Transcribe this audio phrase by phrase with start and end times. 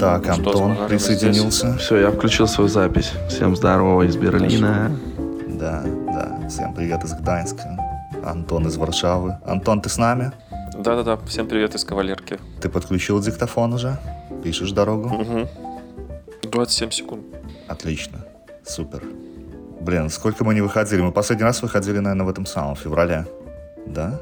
[0.00, 1.76] Так, Ну что, Антон с присоединился.
[1.76, 3.12] Все, я включил свою запись.
[3.28, 4.90] Всем здорово из Берлина.
[5.46, 6.48] Да, да.
[6.48, 7.76] Всем привет из Гданьска.
[8.24, 9.36] Антон из Варшавы.
[9.44, 10.32] Антон, ты с нами?
[10.74, 12.38] Да-да-да, всем привет из кавалерки.
[12.62, 13.98] Ты подключил диктофон уже?
[14.42, 15.14] Пишешь дорогу?
[15.14, 15.48] Угу.
[16.50, 17.22] 27 секунд.
[17.68, 18.24] Отлично.
[18.64, 19.02] Супер.
[19.80, 21.02] Блин, сколько мы не выходили?
[21.02, 23.26] Мы последний раз выходили, наверное, в этом самом феврале.
[23.92, 24.20] Да?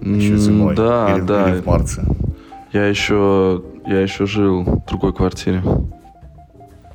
[0.00, 0.74] Еще зимой.
[0.74, 1.50] Да, или, да.
[1.50, 2.02] или в марте.
[2.72, 5.62] Я еще, я еще жил в другой квартире.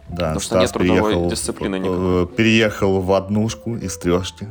[0.09, 2.27] Да, Потому что нет Стас трудовой переехал, дисциплины э, никакой.
[2.27, 4.48] переехал в однушку из трешки.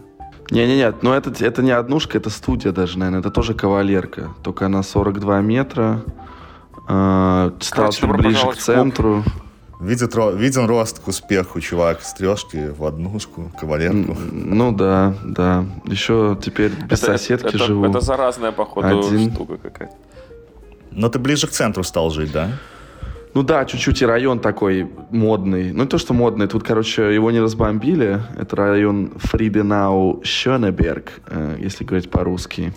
[0.50, 3.20] Не-не-не, но это, это не однушка, это студия даже, наверное.
[3.20, 4.30] Это тоже кавалерка.
[4.42, 6.02] Только она 42 метра.
[6.88, 9.24] э, стал Короче, чуть ближе к клуб.
[9.82, 14.16] Видит, ро- виден рост к успеху, чувак, с трешки в однушку, кавалерку.
[14.30, 15.64] Ну да, да.
[15.86, 17.84] Еще теперь без Это- соседки это, живу.
[17.84, 19.32] Это заразная, походу, Один.
[19.32, 19.94] штука какая-то.
[20.92, 22.50] Но ты ближе к центру стал жить, да?
[23.34, 25.72] Ну да, чуть-чуть и район такой модный.
[25.72, 28.20] Ну не то, что модный, тут, короче, его не разбомбили.
[28.38, 32.72] Это район Фриденау Шönеберг, э, если говорить по-русски.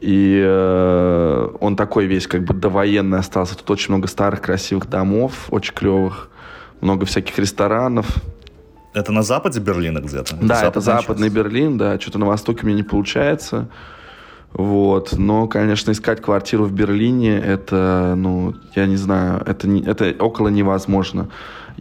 [0.00, 3.56] И э, он такой весь как бы довоенный остался.
[3.56, 6.30] Тут очень много старых красивых домов, очень клевых.
[6.80, 8.06] Много всяких ресторанов.
[8.94, 10.34] Это на западе Берлина где-то?
[10.40, 11.36] Да, это западная западный часть?
[11.36, 12.00] Берлин, да.
[12.00, 13.68] Что-то на востоке мне не получается.
[14.52, 15.12] Вот.
[15.16, 20.48] Но, конечно, искать квартиру в Берлине, это, ну, я не знаю, это, не, это около
[20.48, 21.28] невозможно.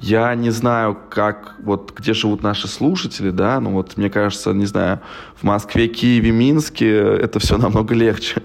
[0.01, 4.65] Я не знаю, как, вот, где живут наши слушатели, да, но вот, мне кажется, не
[4.65, 5.01] знаю,
[5.35, 8.41] в Москве, Киеве, Минске это все намного легче.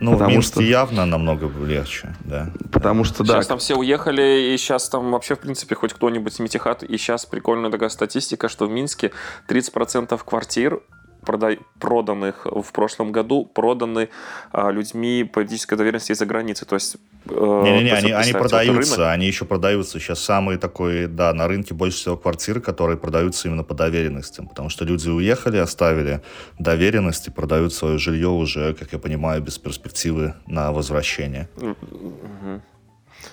[0.00, 2.50] Ну, потому в Минске что- явно намного легче, да.
[2.72, 6.34] Потому что, да, Сейчас там все уехали, и сейчас там вообще, в принципе, хоть кто-нибудь
[6.34, 6.82] с Митихат.
[6.82, 9.12] И сейчас прикольная такая статистика, что в Минске
[9.48, 10.80] 30% квартир
[11.24, 14.08] продай- проданных в прошлом году проданы
[14.52, 16.66] а, людьми политической доверенности из-за границы.
[16.66, 16.96] То есть...
[17.26, 19.98] э, Не-не-не, есть, они, они вот продаются, рынок- они еще продаются.
[20.00, 24.68] Сейчас самые такой, да, на рынке больше всего квартир, которые продаются именно по доверенностям, потому
[24.68, 26.20] что люди уехали, оставили
[26.58, 31.48] доверенность и продают свое жилье уже, как я понимаю, без перспективы на возвращение.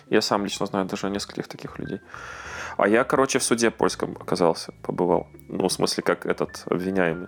[0.10, 2.00] Я сам лично знаю даже нескольких таких людей.
[2.78, 5.28] А я, короче, в суде польском оказался, побывал.
[5.50, 7.28] Ну, в смысле, как этот обвиняемый.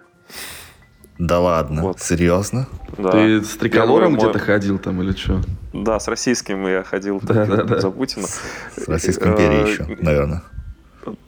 [1.19, 1.99] Да ладно, Вот.
[1.99, 2.67] серьезно?
[2.97, 3.11] Да.
[3.11, 5.41] ты с триколором Первый мой- где-то ходил там или что?
[5.73, 7.79] Да, с российским я ходил Да, да, да.
[7.79, 8.25] за Путина.
[8.27, 10.41] С Российской империей Э, еще, наверное.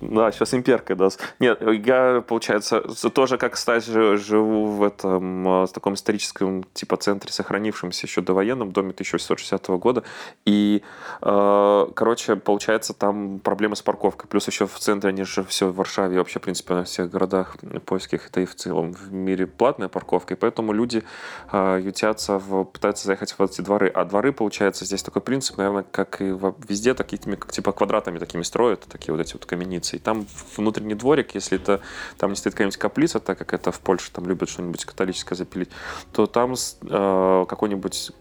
[0.01, 1.09] Да, сейчас имперка, да.
[1.39, 7.31] Нет, я, получается, тоже как стать жи- живу в этом э, таком историческом типа центре,
[7.31, 10.03] сохранившемся еще довоенном доме 1860 года.
[10.45, 10.83] И,
[11.21, 14.27] э, короче, получается, там проблемы с парковкой.
[14.29, 17.57] Плюс еще в центре, они же все в Варшаве, вообще, в принципе, на всех городах
[17.85, 20.33] польских, это и в целом в мире платная парковка.
[20.33, 21.03] И поэтому люди
[21.51, 23.89] э, ютятся, в, пытаются заехать в эти дворы.
[23.89, 26.35] А дворы, получается, здесь такой принцип, наверное, как и
[26.67, 29.95] везде, такими, как типа квадратами такими строят, такие вот эти вот каменицы.
[29.95, 30.25] И там
[30.57, 31.81] внутренний дворик, если это
[32.17, 35.69] там не стоит какая-нибудь каплица, так как это в Польше там любят что-нибудь католическое запилить,
[36.11, 38.11] то там э, какой-нибудь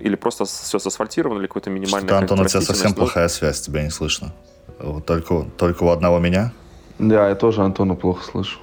[0.00, 3.60] или просто все асфальтировано, или какой-то минимальный Что-то, Антон, у тебя совсем Ну, плохая связь,
[3.60, 4.32] тебя не слышно.
[4.78, 6.52] Вот Только, только у одного меня?
[6.98, 8.58] Да, я тоже Антона плохо слышу.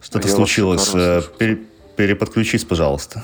[0.00, 0.88] Что-то случилось.
[0.94, 1.30] Э, слышу.
[1.38, 1.62] пере-
[1.96, 3.22] переподключись, пожалуйста.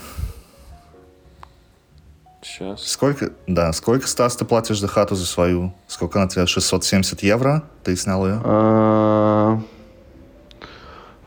[2.47, 2.87] Сейчас.
[2.87, 5.75] Сколько, да, сколько, Стас, ты платишь за хату за свою?
[5.89, 6.47] Сколько она тебе?
[6.47, 7.65] 670 евро?
[7.83, 8.41] Ты снял ее?
[8.45, 9.61] А,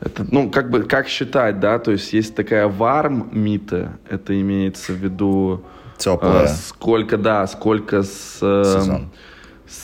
[0.00, 4.92] Это, ну, как бы, как считать, да, то есть есть такая варм мита, это имеется
[4.92, 5.62] в виду
[5.98, 6.44] Теплая.
[6.44, 8.38] а, сколько, да, сколько с...
[8.40, 9.10] э, Сезон.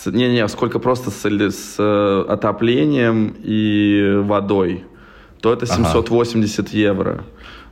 [0.07, 4.87] Не-не, сколько просто с, с э, отоплением и водой,
[5.43, 5.75] то это Ага.
[5.93, 7.25] 780 евро.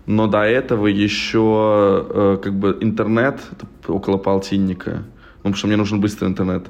[0.07, 3.41] Но до этого еще э, как бы интернет
[3.87, 6.67] около полтинника, ну, потому что мне нужен быстрый интернет.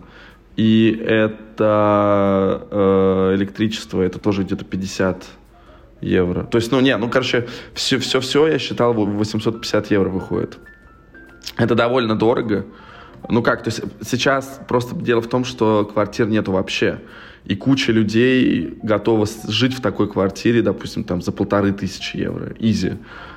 [0.56, 5.24] И это э, электричество, это тоже где-то 50
[6.00, 6.44] евро.
[6.44, 10.58] То есть, ну, не, ну, короче, все-все-все я считал, 850 евро выходит.
[11.56, 12.66] Это довольно дорого.
[13.28, 17.00] Ну как, то есть сейчас просто дело в том, что квартир нету вообще.
[17.44, 22.54] И куча людей готова жить в такой квартире, допустим, там за полторы тысячи евро.
[22.58, 22.94] Изи.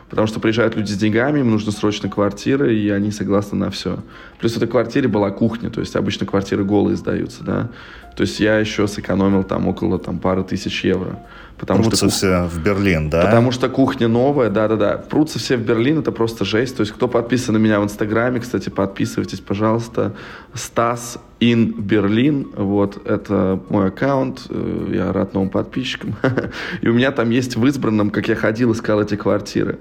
[0.10, 4.00] Потому что приезжают люди с деньгами, им нужно срочно квартира, и они согласны на все.
[4.40, 7.70] Плюс в этой квартире была кухня, то есть обычно квартиры голые сдаются, да.
[8.16, 11.20] То есть я еще сэкономил там около там, пары тысяч евро.
[11.60, 13.26] Потому что Прутся кух- все в Берлин, да?
[13.26, 14.98] Потому что кухня новая, да-да-да.
[14.98, 16.78] Прутся все в Берлин, это просто жесть.
[16.78, 20.14] То есть, кто подписан на меня в Инстаграме, кстати, подписывайтесь, пожалуйста.
[20.54, 26.16] Стас in Берлин, вот, это мой аккаунт, э, я рад новым подписчикам.
[26.82, 29.80] И у меня там есть в избранном, как я ходил, искал эти квартиры.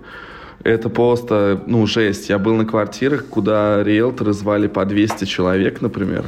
[0.64, 2.31] Это просто, ну, жесть.
[2.31, 6.25] Я был на квартирах, куда риэлторы звали по 200 человек, например.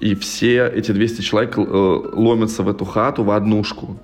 [0.00, 3.96] И все эти 200 человек э, ломятся в эту хату, в однушку.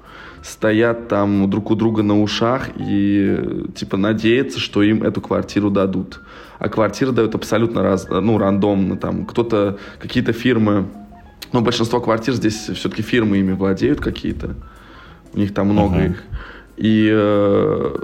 [0.42, 6.20] Стоят там друг у друга на ушах и, типа, надеются, что им эту квартиру дадут.
[6.58, 8.96] А квартиры дают абсолютно раз, ну, рандомно.
[8.96, 10.86] Там кто-то, какие-то фирмы...
[11.52, 14.54] Ну, большинство квартир здесь все-таки фирмы ими владеют какие-то.
[15.32, 16.10] У них там много uh-huh.
[16.10, 16.22] их.
[16.76, 17.96] И э,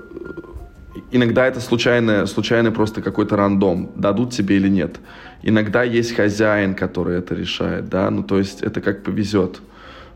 [1.13, 4.97] иногда это случайный, случайный просто какой-то рандом, дадут тебе или нет.
[5.43, 9.61] Иногда есть хозяин, который это решает, да, ну то есть это как повезет.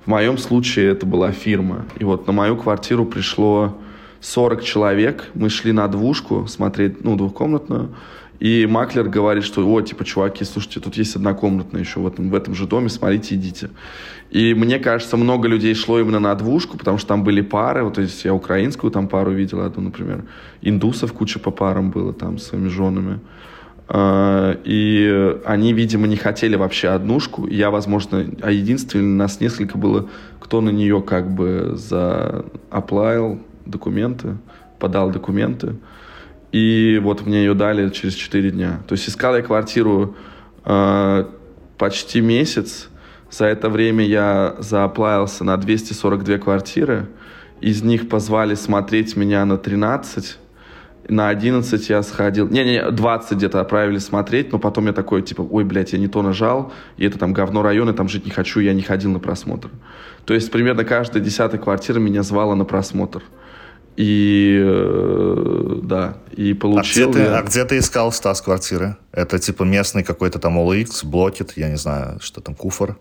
[0.04, 1.84] В моем случае это была фирма.
[1.98, 3.76] И вот на мою квартиру пришло
[4.20, 7.94] 40 человек, мы шли на двушку смотреть, ну, двухкомнатную,
[8.40, 12.34] и маклер говорит, что, о, типа, чуваки, слушайте, тут есть однокомнатная еще в этом, в
[12.34, 13.70] этом же доме, смотрите, идите.
[14.30, 17.94] И мне кажется, много людей шло именно на двушку, потому что там были пары, вот,
[17.94, 20.24] то есть я украинскую там пару видел, одну, например,
[20.62, 23.20] индусов куча по парам было там с своими женами.
[23.90, 27.46] А, и они, видимо, не хотели вообще однушку.
[27.46, 30.08] Я, возможно, а единственный, нас несколько было,
[30.40, 34.36] кто на нее как бы заоплавил документы,
[34.78, 35.76] подал документы.
[36.52, 38.80] И вот мне ее дали через 4 дня.
[38.86, 40.16] То есть искал я квартиру
[40.64, 41.24] э,
[41.76, 42.88] почти месяц.
[43.30, 47.06] За это время я заоплавился на 242 квартиры.
[47.60, 50.38] Из них позвали смотреть меня на 13.
[51.08, 52.48] На 11 я сходил.
[52.48, 56.22] Не-не, 20 где-то отправили смотреть, но потом я такой, типа, ой, блядь, я не то
[56.22, 59.70] нажал, и это там говно района, там жить не хочу, я не ходил на просмотр.
[60.26, 63.22] То есть примерно каждая десятая квартира меня звала на просмотр.
[63.96, 67.08] И э, да, и получил.
[67.08, 67.26] А где, я...
[67.26, 68.96] ты, а где ты искал Стас квартиры?
[69.10, 72.96] Это типа местный какой-то там OLX, Блокет, я не знаю, что там, Куфор?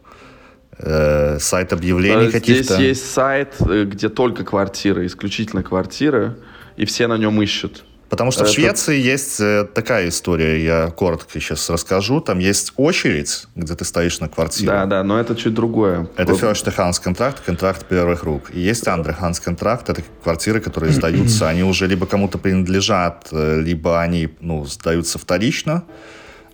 [0.79, 2.73] Э, сайт объявлений Здесь каких-то?
[2.75, 6.37] Здесь есть сайт, э, где только квартиры, исключительно квартиры,
[6.77, 7.83] и все на нем ищут.
[8.09, 8.51] Потому что это...
[8.51, 12.21] в Швеции есть э, такая история, я коротко сейчас расскажу.
[12.21, 14.67] Там есть очередь, где ты стоишь на квартире.
[14.67, 16.07] Да, да, но это чуть другое.
[16.15, 18.51] Это first hands контракт, контракт первых рук.
[18.53, 23.59] И есть under hands контракт, это квартиры, которые сдаются, они уже либо кому-то принадлежат, э,
[23.59, 25.83] либо они ну, сдаются вторично,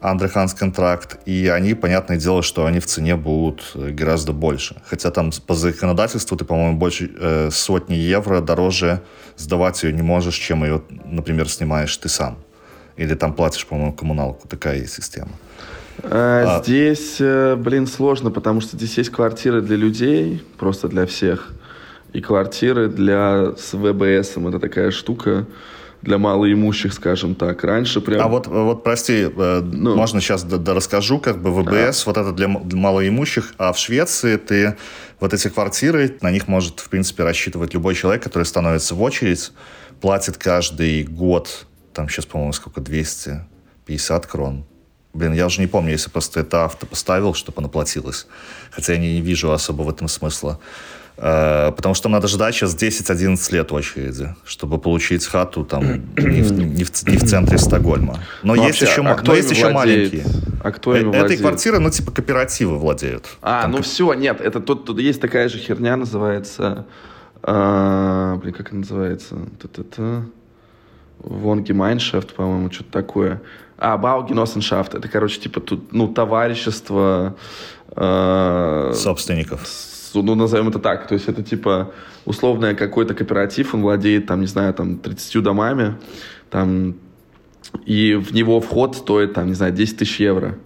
[0.03, 4.75] Андреханс контракт, и они, понятное дело, что они в цене будут э, гораздо больше.
[4.85, 9.01] Хотя там по законодательству ты, по-моему, больше э, сотни евро дороже
[9.38, 12.38] сдавать ее не можешь, чем ее, например, снимаешь ты сам.
[12.97, 14.45] Или там платишь, по-моему, коммуналку.
[14.47, 15.31] Такая есть система.
[16.03, 16.63] А, а...
[16.63, 21.53] Здесь, э, блин, сложно, потому что здесь есть квартиры для людей, просто для всех,
[22.11, 24.35] и квартиры для с ВБС.
[24.35, 25.45] Это такая штука,
[26.03, 27.63] для малоимущих, скажем так.
[27.63, 28.21] Раньше прям...
[28.21, 32.09] А вот, вот прости, э, ну, можно сейчас расскажу, как бы ВБС, а.
[32.09, 34.75] вот это для, для малоимущих, а в Швеции ты
[35.21, 39.53] вот эти квартиры, на них может, в принципе, рассчитывать любой человек, который становится в очередь,
[40.01, 44.65] платит каждый год, там сейчас, по-моему, сколько, 250 крон.
[45.13, 48.27] Блин, я уже не помню, если просто это авто поставил, чтобы оно платилось.
[48.71, 50.59] Хотя я не, не вижу особо в этом смысла.
[51.18, 55.83] Э, потому что надо ждать сейчас 10-11 лет в очереди, чтобы получить хату там
[56.18, 58.19] не в, не в, не в центре Стокгольма.
[58.42, 60.25] Но ну, есть вообще, еще, а но есть еще маленькие.
[60.63, 63.27] А кто ими Этой квартиры, ну, типа, кооперативы владеют.
[63.42, 63.86] А, там ну как...
[63.86, 66.86] все, нет, это тут, тут есть такая же херня, называется...
[67.45, 69.36] А, блин, как она называется?
[69.62, 70.24] Та-та-та.
[71.19, 73.41] Вонги Майншафт, по-моему, что-то такое.
[73.77, 74.96] А, Баугеносеншафт.
[74.96, 77.36] Это, короче, типа тут, ну, товарищество...
[77.96, 79.67] Э, Собственников
[80.22, 81.08] ну, назовем это так.
[81.08, 81.91] То есть это типа
[82.25, 85.96] условно какой-то кооператив, он владеет, там, не знаю, там, 30 домами,
[86.50, 86.96] там,
[87.86, 90.58] и в него вход стоит, там, не знаю, 10 тысяч евро.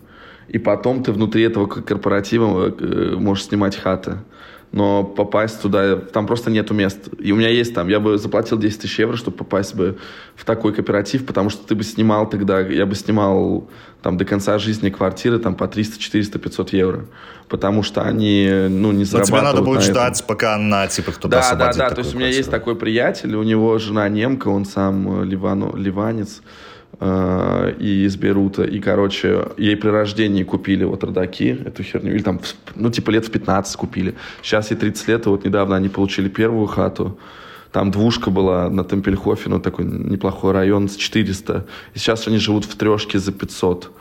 [0.47, 4.19] И потом ты внутри этого корпоратива э, можешь снимать хаты
[4.71, 7.09] но попасть туда, там просто нету мест.
[7.19, 9.97] И у меня есть там, я бы заплатил 10 тысяч евро, чтобы попасть бы
[10.35, 13.67] в такой кооператив, потому что ты бы снимал тогда, я бы снимал
[14.01, 17.05] там до конца жизни квартиры там по 300, 400, 500 евро.
[17.47, 21.29] Потому что они, ну, не зарабатывают Но тебе надо будет ждать, пока она, типа, кто-то
[21.29, 24.65] Да, да, да, то есть у меня есть такой приятель, у него жена немка, он
[24.65, 26.41] сам ливану, ливанец,
[26.99, 28.63] э, и из Бейрута.
[28.63, 32.13] И, короче, ей при рождении купили вот родаки, эту херню.
[32.13, 32.39] Или там,
[32.75, 34.15] ну, типа лет в 15 купили.
[34.41, 37.17] Сейчас ей 30 лет, и вот недавно они получили первую хату.
[37.71, 41.65] Там двушка была на Темпельхофе, ну, такой неплохой район, с 400.
[41.93, 43.91] И сейчас они живут в трешке за 500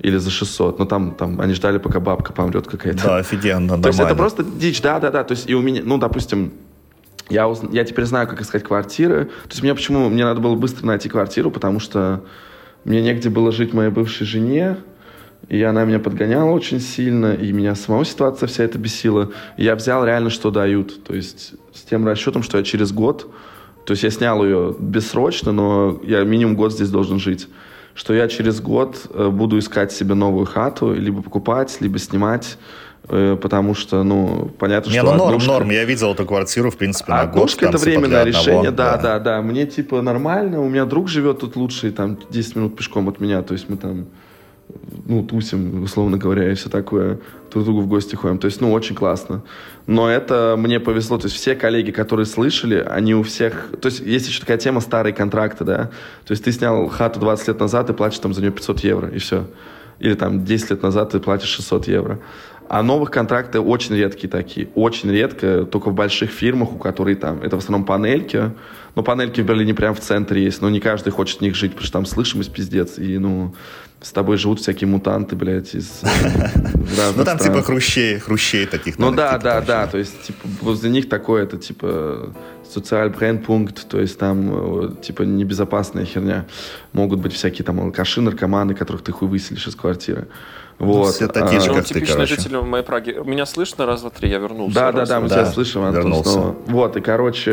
[0.00, 0.78] или за 600.
[0.78, 3.04] Но там, там они ждали, пока бабка помрет какая-то.
[3.04, 3.82] Да, офигенно, нормально.
[3.82, 5.24] То есть это просто дичь, да-да-да.
[5.24, 6.52] То есть и у меня, ну, допустим,
[7.30, 7.62] я, уз...
[7.70, 9.26] я теперь знаю, как искать квартиры.
[9.26, 10.08] То есть мне почему?
[10.08, 12.24] Мне надо было быстро найти квартиру, потому что
[12.84, 14.76] мне негде было жить моей бывшей жене,
[15.48, 19.30] и она меня подгоняла очень сильно, и меня самого ситуация вся эта бесила.
[19.56, 21.04] И я взял реально, что дают.
[21.04, 23.30] То есть с тем расчетом, что я через год
[23.84, 27.48] То есть я снял ее бессрочно, но я минимум год здесь должен жить.
[27.94, 32.58] Что я через год э, буду искать себе новую хату, либо покупать, либо снимать
[33.06, 35.12] потому что, ну, понятно, Не, что...
[35.12, 35.70] ну норм, однушка- норм.
[35.70, 37.34] Я видел эту квартиру, в принципе, на год.
[37.34, 39.42] Однушка это типа, временное одного, решение, да, да, да.
[39.42, 40.60] Мне типа нормально.
[40.60, 43.42] У меня друг живет тут лучше, там 10 минут пешком от меня.
[43.42, 44.06] То есть мы там,
[45.06, 47.18] ну, тусим, условно говоря, и все такое.
[47.52, 48.38] Друг другу в гости ходим.
[48.38, 49.42] То есть, ну, очень классно.
[49.86, 51.18] Но это мне повезло.
[51.18, 53.70] То есть все коллеги, которые слышали, они у всех...
[53.82, 55.90] То есть есть еще такая тема старые контракты, да.
[56.24, 59.08] То есть ты снял хату 20 лет назад и платишь там за нее 500 евро,
[59.08, 59.44] и все.
[60.00, 62.18] Или там 10 лет назад ты платишь 600 евро.
[62.68, 64.68] А новых контракты очень редкие такие.
[64.74, 68.52] Очень редко, только в больших фирмах, у которых там, это в основном панельки.
[68.94, 70.62] Но панельки в Берлине прям в центре есть.
[70.62, 72.98] Но не каждый хочет в них жить, потому что там слышимость пиздец.
[72.98, 73.54] И, ну,
[74.04, 76.06] с тобой живут всякие мутанты, блядь, из э,
[77.16, 78.98] Ну, там, типа, хрущей, хрущей таких.
[78.98, 82.34] Ну да, типа, да, да, то есть, типа, возле них такое, это, типа,
[82.70, 86.46] социальный-пункт, то есть там, э, типа, небезопасная херня.
[86.92, 90.28] Могут быть всякие там алкаши, наркоманы, которых ты хуй выселишь из квартиры.
[90.78, 91.06] Вот.
[91.06, 92.34] Ну, все такие а, же, Ну, как ты, типичный короче.
[92.36, 93.16] житель моей Праги.
[93.24, 93.86] Меня слышно?
[93.86, 94.74] Раз, два, три, я вернулся.
[94.74, 96.30] Да, да, Раз, да, мы два, тебя Да, слышим, Антон, вернулся.
[96.30, 96.56] снова.
[96.66, 97.50] Вот, и, короче,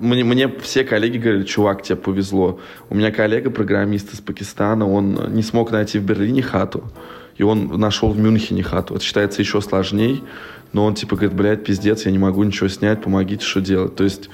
[0.00, 2.58] мне, мне все коллеги говорили, чувак, тебе повезло.
[2.90, 6.84] У меня коллега, программист из Пакистана, он не смог найти в Берлине хату,
[7.36, 8.94] и он нашел в Мюнхене хату.
[8.94, 10.22] Это считается еще сложней,
[10.72, 13.96] но он типа говорит, блядь, пиздец, я не могу ничего снять, помогите, что делать.
[13.96, 14.28] То есть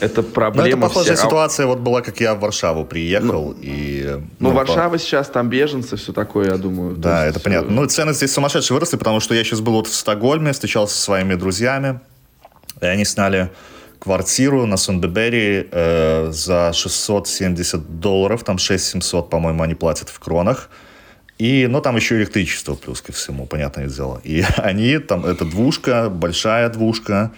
[0.00, 1.14] это Ну, это проблема похожая.
[1.14, 3.54] А- ситуация вот была, как я в Варшаву приехал.
[3.60, 6.96] и, Ну, по- Варшава сейчас, там беженцы, все такое, я думаю.
[6.96, 7.70] Да, есть, это понятно.
[7.70, 11.02] Ну, цены здесь сумасшедшие выросли, потому что я сейчас был вот в Стокгольме, встречался со
[11.02, 12.00] своими друзьями,
[12.80, 13.50] и они сняли
[13.98, 20.70] квартиру на Сундебери э, за 670 долларов, там 6700, по-моему, они платят в кронах.
[21.38, 24.20] И, ну, там еще электричество плюс ко всему, понятное дело.
[24.24, 27.30] И они, там, это двушка, большая двушка,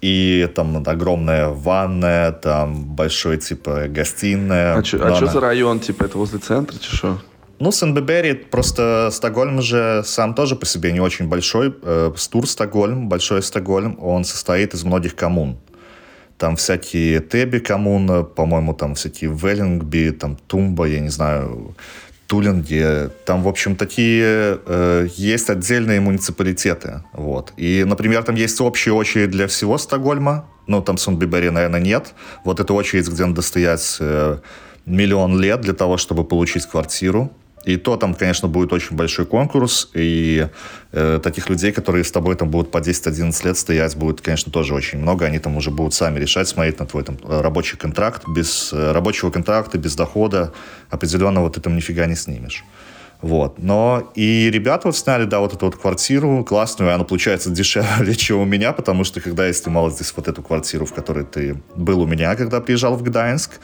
[0.00, 4.76] и там огромная ванная, там большой, типа, гостиная.
[4.76, 5.26] А что ванна.
[5.26, 7.18] за район, типа, это возле центра, чи что?
[7.60, 11.74] Ну, Сен-Бебери, просто Стокгольм же сам тоже по себе не очень большой.
[11.82, 15.58] Э, Стур Стокгольм, большой Стокгольм, он состоит из многих коммун.
[16.36, 21.74] Там всякие Теби коммуны, по-моему, там всякие Веллингби, там Тумба, я не знаю,
[22.28, 23.08] Тулинги.
[23.24, 27.02] Там, в общем, такие э, есть отдельные муниципалитеты.
[27.14, 27.54] Вот.
[27.56, 30.44] И, например, там есть общая очередь для всего Стокгольма.
[30.66, 32.14] Ну, там Сун-Бибери, наверное, нет.
[32.44, 34.38] Вот эта очередь, где надо стоять э,
[34.84, 37.32] миллион лет для того, чтобы получить квартиру.
[37.68, 40.48] И то там, конечно, будет очень большой конкурс, и
[40.92, 44.74] э, таких людей, которые с тобой там будут по 10-11 лет стоять, будет, конечно, тоже
[44.74, 45.26] очень много.
[45.26, 48.22] Они там уже будут сами решать, смотреть на твой там рабочий контракт.
[48.26, 50.54] Без э, рабочего контракта, без дохода
[50.88, 52.64] определенного ты там нифига не снимешь.
[53.20, 53.58] Вот.
[53.58, 58.14] Но и ребята вот сняли, да, вот эту вот квартиру классную, и она получается дешевле,
[58.16, 61.60] чем у меня, потому что когда я снимал здесь вот эту квартиру, в которой ты
[61.76, 63.60] был у меня, когда приезжал в Гданьск,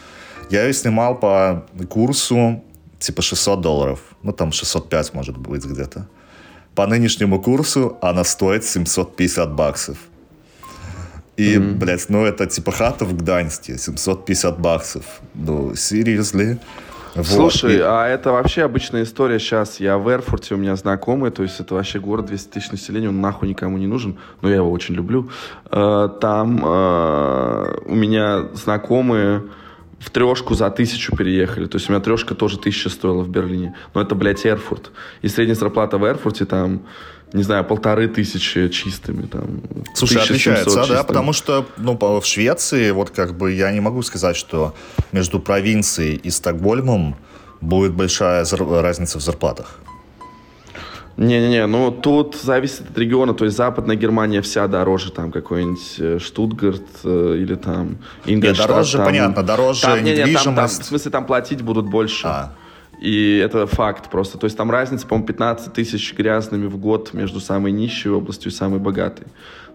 [0.51, 2.63] я ее снимал по курсу
[3.07, 3.99] типа 600 долларов.
[4.23, 6.07] Ну, там 605, может быть, где-то.
[6.75, 9.97] По нынешнему курсу она стоит 750 баксов.
[11.37, 15.05] И, блядь, ну это типа хата в Гданьске, 750 баксов.
[15.35, 16.59] Ну, seriously.
[17.17, 17.27] Вот.
[17.27, 19.81] Слушай, И- а это вообще обычная история сейчас.
[19.81, 23.21] Я в Эрфурте, у меня знакомый, то есть это вообще город 200 тысяч населения, он
[23.21, 25.29] нахуй никому не нужен, но я его очень люблю.
[25.71, 29.43] Э, Там э, у меня знакомые
[30.01, 31.67] в трешку за тысячу переехали.
[31.67, 33.75] То есть у меня трешка тоже тысяча стоила в Берлине.
[33.95, 34.91] Но это, блядь, Эрфурт.
[35.23, 36.83] И средняя зарплата в Эрфурте там,
[37.33, 39.27] не знаю, полторы тысячи чистыми.
[39.27, 39.63] Там,
[39.95, 41.07] Слушай, 1700 отличается, да, чистыми.
[41.07, 44.75] потому что, ну, в Швеции, вот как бы я не могу сказать, что
[45.13, 47.17] между провинцией и Стокгольмом
[47.61, 49.79] будет большая разница в зарплатах.
[51.16, 56.18] Не-не-не, ну тут зависит от региона, то есть Западная Германия вся дороже, там какой-нибудь э,
[56.18, 58.68] Штутгарт э, или там Ингольштадт.
[58.68, 60.83] дороже, там- понятно, дороже там, не, не, там- там, недвижимость.
[60.83, 62.26] в смысле, там платить будут больше.
[62.26, 62.52] А.
[63.00, 64.38] И это факт просто.
[64.38, 68.54] То есть там разница, по-моему, 15 тысяч грязными в год между самой нищей областью и
[68.54, 69.26] самой богатой.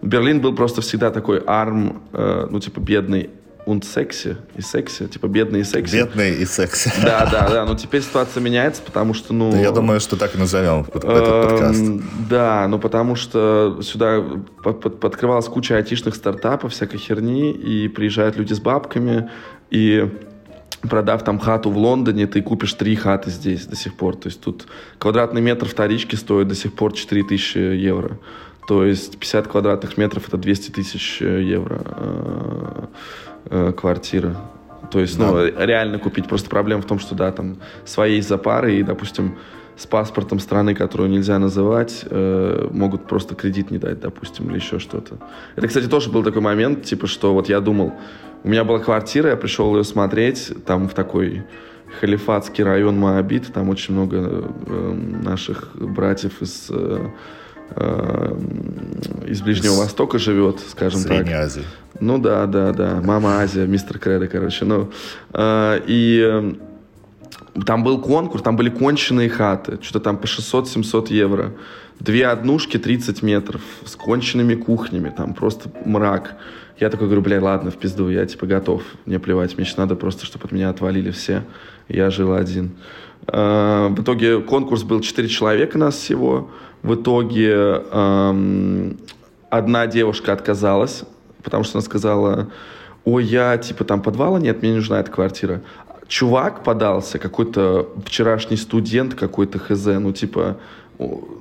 [0.02, 3.30] Берлин был просто всегда такой арм, э, ну типа бедный
[3.70, 5.94] und секси, и секси, типа бедный и секси.
[5.96, 6.92] Бедный и секси.
[7.02, 9.54] Да, да, да, но теперь ситуация меняется, потому что, ну...
[9.54, 11.84] Я думаю, что так и назовем этот Эм, подкаст.
[12.28, 14.22] Да, ну потому что сюда
[14.62, 19.30] под- под- подкрывалась куча айтишных стартапов, всякой херни, и приезжают люди с бабками,
[19.70, 20.10] и
[20.82, 24.16] продав там хату в Лондоне, ты купишь три хаты здесь до сих пор.
[24.16, 24.66] То есть тут
[24.98, 28.18] квадратный метр вторички стоит до сих пор 4000 евро.
[28.66, 32.88] То есть 50 квадратных метров это 200 тысяч евро
[33.50, 34.36] э, квартира.
[34.90, 36.26] То есть, ну, реально купить.
[36.26, 39.36] Просто проблема в том, что, да, там свои есть запары, и, допустим,
[39.76, 44.78] с паспортом страны, которую нельзя называть, э, могут просто кредит не дать, допустим, или еще
[44.78, 45.18] что-то.
[45.56, 47.94] Это, кстати, тоже был такой момент, типа, что вот я думал,
[48.42, 51.44] у меня была квартира, я пришел ее смотреть, там в такой
[51.98, 54.16] халифатский район Моабит, там очень много
[54.66, 54.92] э,
[55.22, 57.08] наших братьев из, э,
[57.76, 58.38] э,
[59.26, 61.28] из Ближнего Востока живет, скажем так.
[61.28, 61.64] Азии.
[62.00, 64.90] Ну да, да, да, мама Азия, мистер Кредо, короче, ну,
[65.32, 66.52] э, и э,
[67.66, 71.52] там был конкурс, там были конченые хаты, что-то там по 600-700 евро,
[71.98, 76.36] две однушки 30 метров с конченными кухнями, там просто мрак.
[76.78, 79.96] Я такой говорю, бля, ладно, в пизду, я типа готов, мне плевать, мне сейчас надо
[79.96, 81.44] просто, чтобы от меня отвалили все.
[81.88, 82.70] Я жил один.
[83.26, 86.50] В итоге конкурс был 4 человека нас всего.
[86.82, 87.52] В итоге
[87.90, 88.98] эм,
[89.50, 91.04] одна девушка отказалась,
[91.42, 92.48] потому что она сказала,
[93.04, 95.60] ой, я типа там подвала нет, мне не нужна эта квартира.
[96.08, 100.56] Чувак подался, какой-то вчерашний студент какой-то хз, ну типа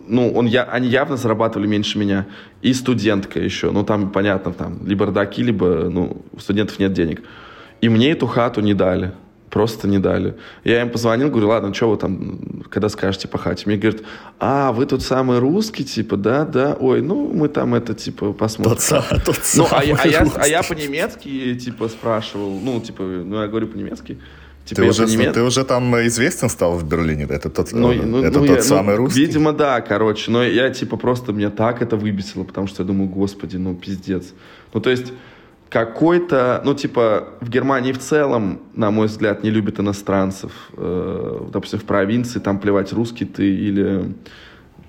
[0.07, 2.25] ну, он, я, они явно зарабатывали меньше меня.
[2.61, 3.71] И студентка еще.
[3.71, 7.21] Ну, там, понятно, там, либо родаки, либо, ну, у студентов нет денег.
[7.81, 9.11] И мне эту хату не дали.
[9.49, 10.35] Просто не дали.
[10.63, 12.39] Я им позвонил, говорю, ладно, что вы там,
[12.69, 13.63] когда скажете по хате?
[13.65, 14.01] Мне говорят,
[14.39, 18.75] а, вы тот самый русский, типа, да, да, ой, ну, мы там это, типа, посмотрим.
[18.75, 23.41] Тот, сам, тот ну, а, а, я, а я по-немецки, типа, спрашивал, ну, типа, ну,
[23.41, 24.19] я говорю по-немецки.
[24.65, 25.33] Типа, ты, уже, немец...
[25.33, 27.25] ты уже там известен стал в Берлине?
[27.27, 29.21] Это тот, ну, ну, это ну, тот я, самый ну, русский?
[29.21, 30.29] Видимо, да, короче.
[30.29, 34.25] Но я, типа, просто мне так это выбесило, потому что я думаю, господи, ну, пиздец.
[34.73, 35.11] Ну, то есть,
[35.69, 40.51] какой-то, ну, типа, в Германии в целом, на мой взгляд, не любят иностранцев.
[40.75, 44.13] Э, допустим, в провинции там плевать, русский ты или...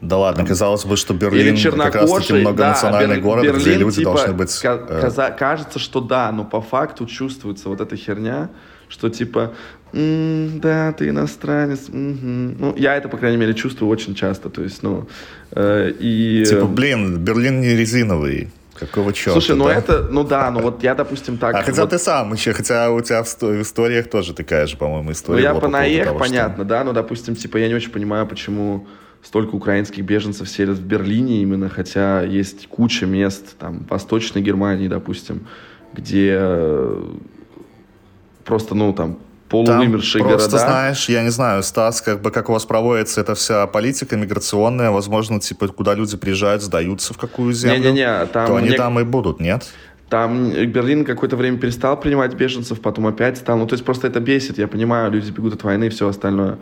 [0.01, 3.97] Да ладно, казалось бы, что Берлин или как раз-таки многонациональный да, город, Берлин, где люди
[3.97, 4.61] типа, должны быть...
[4.65, 5.35] Э...
[5.39, 8.49] Кажется, что да, но по факту чувствуется вот эта херня,
[8.89, 9.53] что типа,
[9.93, 12.57] да, ты иностранец, м-м.
[12.59, 15.07] ну, я это, по крайней мере, чувствую очень часто, то есть, ну,
[15.51, 16.45] э, и...
[16.49, 18.51] Типа, блин, Берлин не резиновый.
[18.81, 19.33] Какого черта?
[19.33, 19.75] Слушай, ну да?
[19.75, 21.55] это, ну да, ну вот я, допустим, так...
[21.55, 21.91] А хотя вот...
[21.91, 25.55] ты сам еще, хотя у тебя в, в историях тоже такая же, по-моему, история Ну
[25.55, 26.65] я по наех, понятно, что...
[26.65, 28.87] да, но, допустим, типа я не очень понимаю, почему
[29.23, 34.89] столько украинских беженцев селят в Берлине именно, хотя есть куча мест, там, в Восточной Германии,
[34.89, 35.47] допустим,
[35.93, 36.41] где
[38.45, 39.19] просто, ну, там,
[39.51, 40.67] полувымершие там просто, города.
[40.71, 44.91] знаешь, я не знаю, Стас, как бы как у вас проводится эта вся политика миграционная,
[44.91, 48.77] возможно, типа, куда люди приезжают, сдаются в какую землю, Не-не-не, там то они не...
[48.77, 49.67] там и будут, нет?
[50.09, 53.59] Там Берлин какое-то время перестал принимать беженцев, потом опять стал.
[53.59, 56.59] Ну, то есть просто это бесит, я понимаю, люди бегут от войны и все остальное.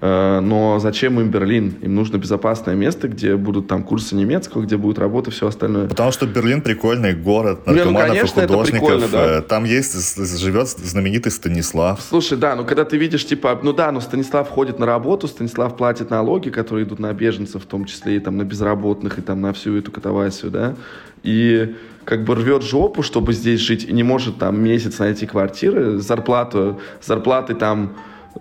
[0.00, 1.74] Э, но зачем им Берлин?
[1.82, 5.88] Им нужно безопасное место, где будут там курсы немецкого, где будет работа, все остальное.
[5.88, 9.10] Потому что Берлин прикольный город наркоманов ну, конечно, и художников.
[9.10, 9.38] Да.
[9.38, 12.00] Э, там есть, живет знаменитый Станислав.
[12.00, 15.76] Слушай, да, ну когда ты видишь, типа, ну да, ну Станислав ходит на работу, Станислав
[15.76, 19.42] платит налоги, которые идут на беженцев, в том числе и там на безработных, и там
[19.42, 20.76] на всю эту катавасию, да,
[21.22, 25.98] и как бы рвет жопу, чтобы здесь жить, и не может там месяц найти квартиры,
[25.98, 27.92] зарплату, зарплаты там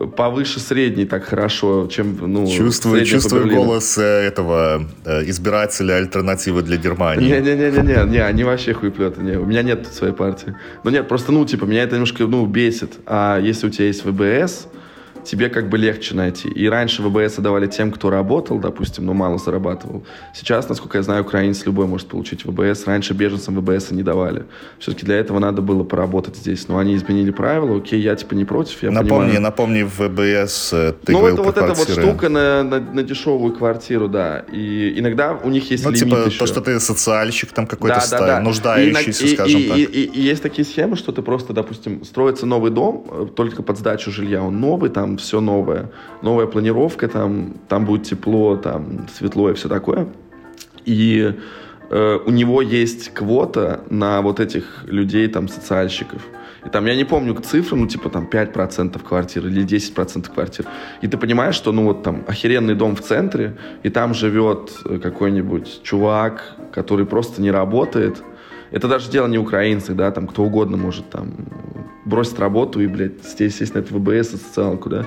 [0.07, 6.77] повыше средней так хорошо, чем ну, чувствую, чувствую голос э, этого э, избирателя альтернативы для
[6.77, 7.27] Германии.
[7.27, 9.21] Не-не-не-не, не, они вообще хуеплеты.
[9.21, 10.55] Не, у меня нет своей партии.
[10.83, 12.99] Ну нет, просто, ну, типа, меня это немножко, ну, бесит.
[13.05, 14.67] А если у тебя есть ВБС,
[15.23, 16.49] тебе как бы легче найти.
[16.49, 20.03] И раньше ВБС давали тем, кто работал, допустим, но мало зарабатывал.
[20.33, 22.85] Сейчас, насколько я знаю, украинец любой может получить ВБС.
[22.85, 24.45] Раньше беженцам ВБС не давали.
[24.79, 26.67] Все-таки для этого надо было поработать здесь.
[26.67, 27.77] Но они изменили правила.
[27.77, 29.41] Окей, я типа не против, я напомни, понимаю.
[29.41, 34.07] Напомни, ВБС э, ты Ну, это вот эта вот штука на, на, на дешевую квартиру,
[34.07, 34.45] да.
[34.51, 36.39] И иногда у них есть ну, лимит типа еще.
[36.39, 38.19] то, что ты социальщик там какой-то да, ста...
[38.19, 38.39] да, да.
[38.41, 39.77] нуждающийся, и, скажем и, так.
[39.77, 43.63] И, и, и есть такие схемы, что ты просто, допустим, строится новый дом, э, только
[43.63, 44.41] под сдачу жилья.
[44.41, 45.89] Он новый, там все новое
[46.21, 50.07] новая планировка, там, там будет тепло, там светло и все такое.
[50.85, 51.33] И
[51.89, 56.21] э, у него есть квота на вот этих людей, там, социальщиков.
[56.65, 60.65] И там, я не помню цифры, ну, типа, там, 5% квартир или 10% квартир.
[61.01, 64.99] И ты понимаешь, что, ну, вот там, охеренный дом в центре, и там живет э,
[64.99, 68.21] какой-нибудь чувак, который просто не работает.
[68.71, 71.33] Это даже дело не украинцев, да, там, кто угодно может, там,
[72.05, 75.05] бросить работу и, блядь, здесь сесть на это ВБС и социалку, да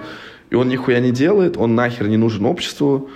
[0.52, 3.08] и он нихуя не делает, он нахер не нужен обществу,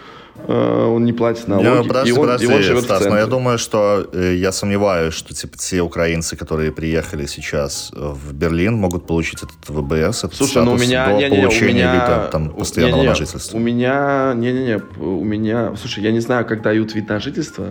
[0.49, 3.11] э, он не платит налоги, не, подожди, и он, подожди, и он живет Стас, в
[3.11, 8.33] но я думаю, что э, я сомневаюсь, что типа те украинцы, которые приехали сейчас в
[8.33, 11.75] Берлин, могут получить этот ВБС, этот Слушай, ну у меня, до не, не, получения у
[11.75, 13.57] меня, вида там, постоянного не, не, на жительство.
[13.59, 17.67] У меня, не-не-не, у меня, слушай, я не знаю, как дают вид на жительство,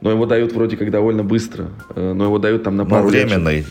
[0.00, 3.10] но его дают вроде как довольно быстро, э, но его дают там на пару но
[3.10, 3.56] временный.
[3.58, 3.66] лет.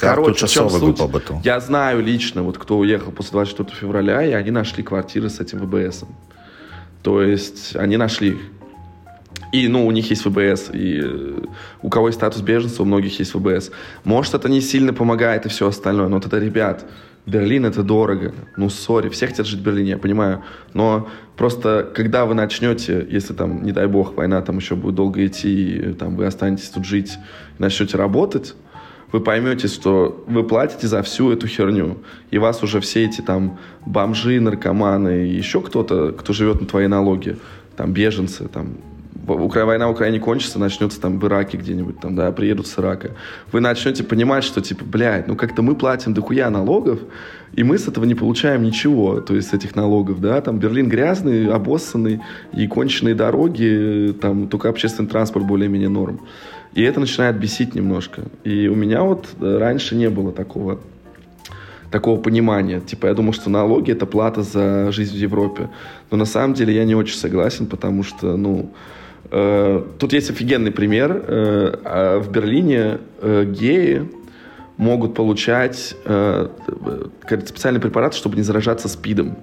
[0.00, 1.00] Короче, в чем суть?
[1.00, 1.40] об этом.
[1.44, 5.58] Я знаю лично, вот кто уехал после 24 февраля, и они нашли квартиры с этим
[5.58, 6.08] ВБСом.
[7.02, 8.38] То есть они нашли их.
[9.52, 11.40] И, ну, у них есть ВБС, и э,
[11.80, 13.70] у кого есть статус беженца, у многих есть ВБС.
[14.04, 16.84] Может, это не сильно помогает и все остальное, но это, ребят,
[17.24, 18.34] Берлин это дорого.
[18.56, 20.42] Ну, сори, все хотят жить в Берлине, я понимаю.
[20.74, 25.24] Но просто, когда вы начнете, если там, не дай бог, война там еще будет долго
[25.26, 27.18] идти, и, там вы останетесь тут жить,
[27.58, 28.54] начнете работать,
[29.12, 31.98] вы поймете, что вы платите за всю эту херню.
[32.30, 36.86] И вас уже все эти там бомжи, наркоманы и еще кто-то, кто живет на твои
[36.86, 37.36] налоги,
[37.76, 38.76] там беженцы, там
[39.26, 39.66] Укра...
[39.66, 43.10] война в Украине кончится, начнется там в Ираке где-нибудь, там, да, приедут с Ирака.
[43.52, 47.00] Вы начнете понимать, что, типа, блядь, ну как-то мы платим дохуя налогов,
[47.52, 50.88] и мы с этого не получаем ничего, то есть с этих налогов, да, там Берлин
[50.88, 52.20] грязный, обоссанный,
[52.54, 56.20] и конченые дороги, там только общественный транспорт более-менее норм.
[56.74, 58.22] И это начинает бесить немножко.
[58.44, 60.78] И у меня вот э, раньше не было такого
[61.90, 62.80] такого понимания.
[62.80, 65.70] Типа, я думал, что налоги— это плата за жизнь в Европе.
[66.10, 68.74] Но на самом деле я не очень согласен, потому что, ну,
[69.30, 71.22] Э, тут есть офигенный пример.
[71.26, 74.08] Э, а в Берлине э, геи
[74.76, 79.36] могут получать специальный препарат, чтобы не заражаться СПИДом.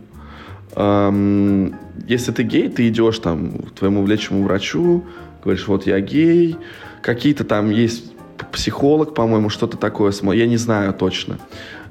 [0.75, 1.75] Эм,
[2.07, 5.03] если ты гей, ты идешь там к твоему влечему врачу,
[5.43, 6.57] говоришь, вот я гей,
[7.01, 8.11] какие-то там есть
[8.51, 11.37] психолог, по-моему, что-то такое, я не знаю точно.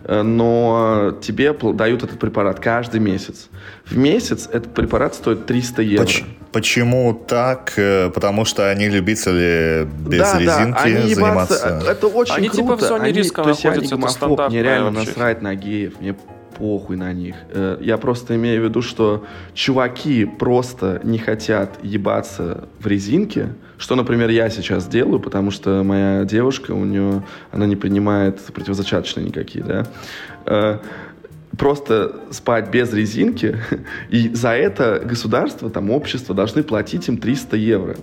[0.04, 3.48] Э, но тебе дают этот препарат каждый месяц.
[3.84, 6.08] В месяц этот препарат стоит 300 евро.
[6.52, 7.72] Почему так?
[7.76, 11.66] Э, потому что они любители без да, резинки да, они заниматься.
[11.66, 12.62] Ебаться, это очень они круто.
[12.62, 14.48] Типа в зоне они, риска то есть находятся, это стандартно.
[14.54, 15.08] Мне реально вообще.
[15.08, 15.94] насрать на геев.
[16.00, 16.14] Мне
[16.58, 17.36] похуй на них.
[17.50, 23.96] Э, я просто имею в виду, что чуваки просто не хотят ебаться в резинке, что,
[23.96, 29.64] например, я сейчас делаю, потому что моя девушка, у нее, она не принимает противозачаточные никакие,
[29.64, 29.86] да,
[30.46, 30.78] э,
[31.56, 33.58] просто спать без резинки,
[34.10, 37.96] и за это государство, там, общество должны платить им 300 евро.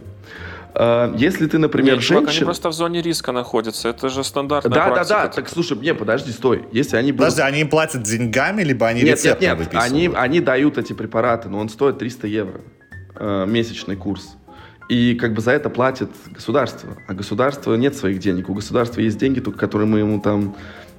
[0.73, 2.29] А, если ты, например, Нет, женщина...
[2.29, 3.89] они просто в зоне риска находятся.
[3.89, 5.10] Это же стандартная да, практика.
[5.10, 5.34] Да, да, да.
[5.34, 6.65] Так, слушай, не, подожди, стой.
[6.71, 7.27] Если они будут...
[7.27, 9.69] Подожди, они им платят деньгами, либо они нет, нет, нет.
[9.73, 12.62] Они, они дают эти препараты, но он стоит 300 евро.
[13.15, 14.36] Э, месячный курс.
[14.89, 16.97] И как бы за это платит государство.
[17.07, 18.49] А государство нет своих денег.
[18.49, 20.55] У государства есть деньги, только которые мы ему там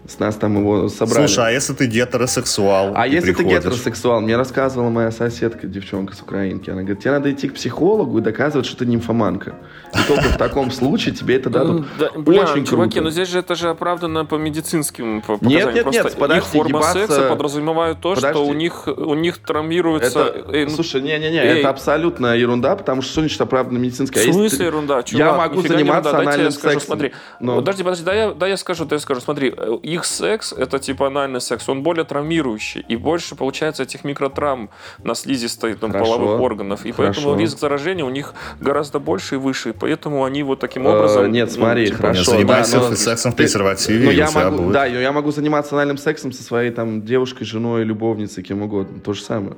[0.06, 1.26] с нас там его собрали.
[1.26, 2.92] Слушай, а если ты гетеросексуал?
[2.96, 3.50] А если приходишь?
[3.50, 4.20] ты гетеросексуал?
[4.20, 6.70] Мне рассказывала моя соседка, девчонка с Украинки.
[6.70, 9.54] Она говорит, тебе надо идти к психологу и доказывать, что ты нимфоманка.
[9.94, 11.86] И только в таком случае тебе это дадут.
[12.26, 15.74] Очень чуваки, но здесь же это же оправдано по медицинским показаниям.
[15.74, 20.44] Нет, нет, нет, подожди, их форма секса подразумевает то, что у них у них травмируется...
[20.48, 24.30] Ну, слушай, не-не-не, это абсолютно ерунда, потому что что значит оправдано медицинское?
[24.30, 25.04] В смысле ерунда?
[25.08, 26.80] Я могу заниматься анальным сексом.
[26.80, 29.54] Смотри, подожди, подожди, да я скажу, да я скажу, смотри,
[29.92, 32.84] их секс, это типа анальный секс, он более травмирующий.
[32.88, 34.70] И больше получается этих микротравм
[35.02, 36.84] на слизистой там, половых органов.
[36.84, 37.20] И хорошо.
[37.20, 39.70] поэтому риск заражения у них гораздо больше и выше.
[39.70, 41.24] И поэтому они вот таким образом...
[41.24, 42.30] Э, нет, ну, смотри, ну, хорошо.
[42.32, 42.96] Занимайся да, но...
[42.96, 44.72] сексом в презервативе, ну, я могу, будет.
[44.72, 49.00] Да, я могу заниматься анальным сексом со своей там девушкой, женой, любовницей, кем угодно.
[49.00, 49.56] То же самое.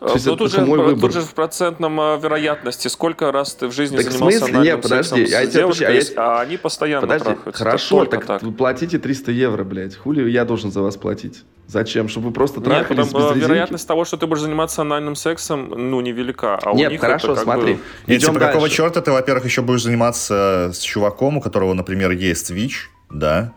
[0.00, 1.12] То есть, ну, тут, же, мой выбор.
[1.12, 4.58] тут же в процентном а, вероятности, сколько раз ты в жизни так занимался в смысле?
[4.60, 6.02] Нет, подожди, сексом а с девушкой, а, я...
[6.16, 7.64] а они постоянно подожди, трахаются.
[7.64, 9.96] Хорошо, так, так платите 300 евро, блядь.
[9.96, 11.44] Хули я должен за вас платить?
[11.66, 12.08] Зачем?
[12.08, 15.68] Чтобы вы просто трахались Нет, потому, без вероятность того, что ты будешь заниматься анальным сексом,
[15.68, 16.58] ну, невелика.
[16.62, 17.74] А Нет, у них хорошо, это смотри.
[17.74, 17.80] Бы...
[18.08, 22.50] Нет, типа, какого черта ты, во-первых, еще будешь заниматься с чуваком, у которого, например, есть
[22.50, 23.52] ВИЧ, да,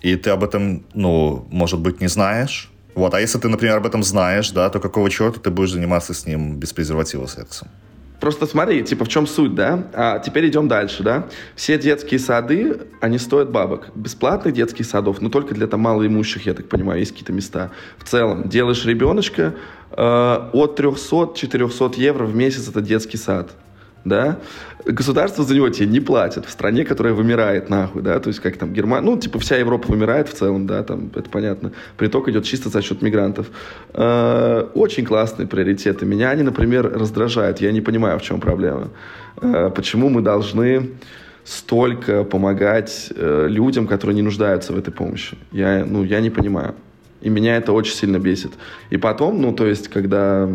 [0.00, 3.86] и ты об этом, ну, может быть, не знаешь, вот, а если ты, например, об
[3.86, 7.68] этом знаешь, да, то какого черта ты будешь заниматься с ним без презерватива сексом?
[8.20, 9.88] Просто смотри, типа, в чем суть, да?
[9.94, 11.28] А теперь идем дальше, да?
[11.54, 13.90] Все детские сады, они стоят бабок.
[13.94, 17.70] Бесплатных детских садов, но только для там малоимущих, я так понимаю, есть какие-то места.
[17.96, 19.54] В целом, делаешь ребеночка,
[19.92, 23.50] э, от 300-400 евро в месяц это детский сад
[24.08, 24.38] да,
[24.84, 28.56] государство за него тебе не платит в стране, которая вымирает нахуй, да, то есть как
[28.56, 32.44] там Германия, ну, типа вся Европа вымирает в целом, да, там, это понятно, приток идет
[32.44, 33.50] чисто за счет мигрантов.
[33.92, 36.06] Э, очень классные приоритеты.
[36.06, 38.88] Меня они, например, раздражают, я не понимаю, в чем проблема.
[39.40, 40.90] Э, почему мы должны
[41.44, 45.36] столько помогать э, людям, которые не нуждаются в этой помощи?
[45.52, 46.74] Я, ну, я не понимаю.
[47.20, 48.52] И меня это очень сильно бесит.
[48.90, 50.48] И потом, ну, то есть, когда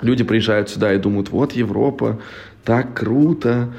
[0.00, 2.20] люди приезжают сюда и думают, вот Европа,
[2.66, 3.72] так круто.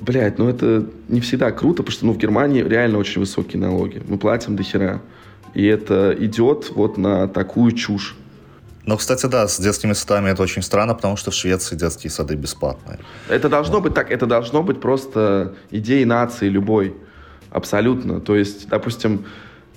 [0.00, 4.02] Блять, ну это не всегда круто, потому что ну, в Германии реально очень высокие налоги.
[4.06, 5.00] Мы платим до хера.
[5.54, 8.16] И это идет вот на такую чушь.
[8.84, 12.34] Ну, кстати, да, с детскими садами это очень странно, потому что в Швеции детские сады
[12.34, 12.98] бесплатные.
[13.28, 16.94] Это должно быть так, это должно быть просто идеей нации любой.
[17.50, 18.20] Абсолютно.
[18.20, 19.24] То есть, допустим,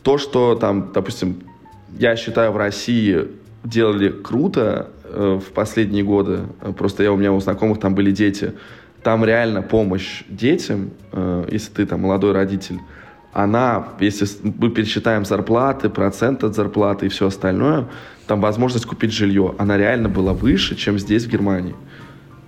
[0.01, 1.43] то, что там, допустим,
[1.97, 3.27] я считаю в России
[3.63, 6.41] делали круто, э, в последние годы,
[6.77, 8.53] просто я у меня у знакомых там были дети,
[9.03, 12.79] там реально помощь детям, э, если ты там молодой родитель,
[13.31, 17.87] она, если мы пересчитаем зарплаты, процент от зарплаты и все остальное,
[18.27, 21.75] там возможность купить жилье, она реально была выше, чем здесь, в Германии.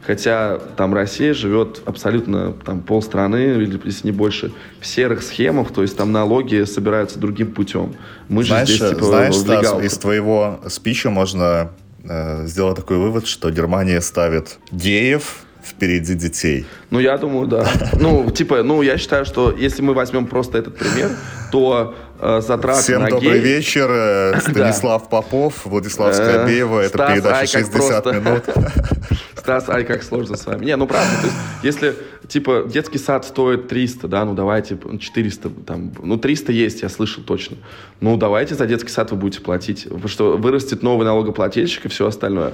[0.05, 5.83] Хотя там Россия живет абсолютно там полстраны, или если не больше, в серых схемах, то
[5.83, 7.93] есть там налоги собираются другим путем.
[8.27, 11.69] Мы знаешь, же здесь типа знаешь, Стас, из твоего спича можно
[12.03, 16.65] э, сделать такой вывод, что Германия ставит геев впереди детей.
[16.89, 17.67] Ну, я думаю, да.
[17.99, 21.11] Ну, типа, ну, я считаю, что если мы возьмем просто этот пример,
[21.51, 23.55] то э, затраты Всем на добрый гей...
[23.55, 23.87] вечер.
[23.89, 26.79] Э, Станислав Попов, Владислав Скобеева.
[26.81, 28.19] Это Стас, передача ай, как 60 просто.
[28.19, 28.43] минут.
[29.37, 30.65] Стас, ай, как сложно с вами.
[30.65, 31.95] Не, ну правда, то есть, если,
[32.31, 37.23] типа, детский сад стоит 300, да, ну давайте 400, там, ну 300 есть, я слышал
[37.23, 37.57] точно.
[37.99, 42.07] Ну давайте за детский сад вы будете платить, потому что вырастет новый налогоплательщик и все
[42.07, 42.53] остальное.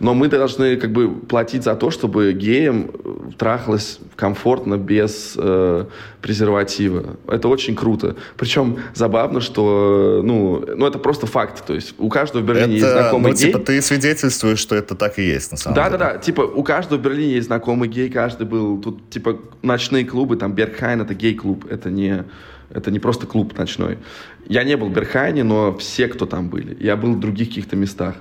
[0.00, 2.90] Но мы должны, как бы, платить за то, чтобы геям
[3.36, 5.84] трахалось комфортно, без э,
[6.22, 7.16] презерватива.
[7.26, 8.16] Это очень круто.
[8.36, 11.64] Причем забавно, что, ну, ну, это просто факт.
[11.66, 13.46] То есть у каждого в Берлине есть Это, знакомый ну, гей.
[13.46, 15.98] типа, ты свидетельствуешь, что это так и есть, на самом Да, деле.
[15.98, 16.18] да, да.
[16.18, 18.80] Типа, у каждого в Берлине есть знакомый гей, каждый был.
[18.80, 22.24] Тут, типа, ночные клубы, там, Бергхайн это гей-клуб, это не,
[22.70, 23.98] это не просто клуб ночной.
[24.46, 26.76] Я не был в Бергхайне, но все, кто там были.
[26.80, 28.16] Я был в других каких-то местах.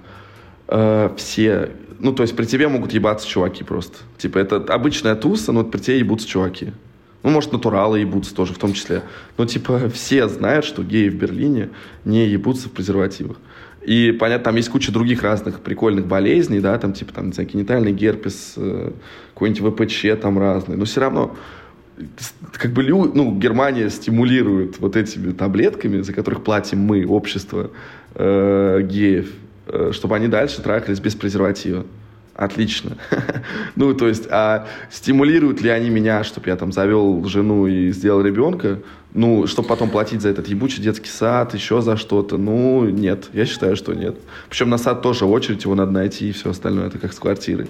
[0.67, 1.71] Э, все.
[1.99, 3.97] Ну, то есть при тебе могут ебаться чуваки просто.
[4.17, 6.73] Типа, это обычная туса, но при тебе ебутся чуваки.
[7.27, 9.01] Ну, может, натуралы ебутся тоже в том числе.
[9.37, 11.71] Но, типа, все знают, что геи в Берлине
[12.05, 13.35] не ебутся в презервативах.
[13.81, 17.49] И, понятно, там есть куча других разных прикольных болезней, да, там, типа, там, не знаю,
[17.49, 18.91] генитальный герпес, э,
[19.33, 20.77] какой-нибудь ВПЧ там разный.
[20.77, 21.35] Но все равно,
[22.53, 27.71] как бы, ну, Германия стимулирует вот этими таблетками, за которых платим мы, общество
[28.15, 29.33] э, геев,
[29.65, 31.85] э, чтобы они дальше трахались без презерватива.
[32.37, 32.97] Отлично.
[33.75, 38.21] ну, то есть, а стимулируют ли они меня, чтобы я там завел жену и сделал
[38.21, 38.79] ребенка?
[39.15, 42.37] Ну, чтобы потом платить за этот ебучий детский сад, еще за что-то?
[42.37, 43.29] Ну, нет.
[43.33, 44.17] Я считаю, что нет.
[44.49, 46.87] Причем на сад тоже очередь, его надо найти и все остальное.
[46.87, 47.69] Это как с квартирой.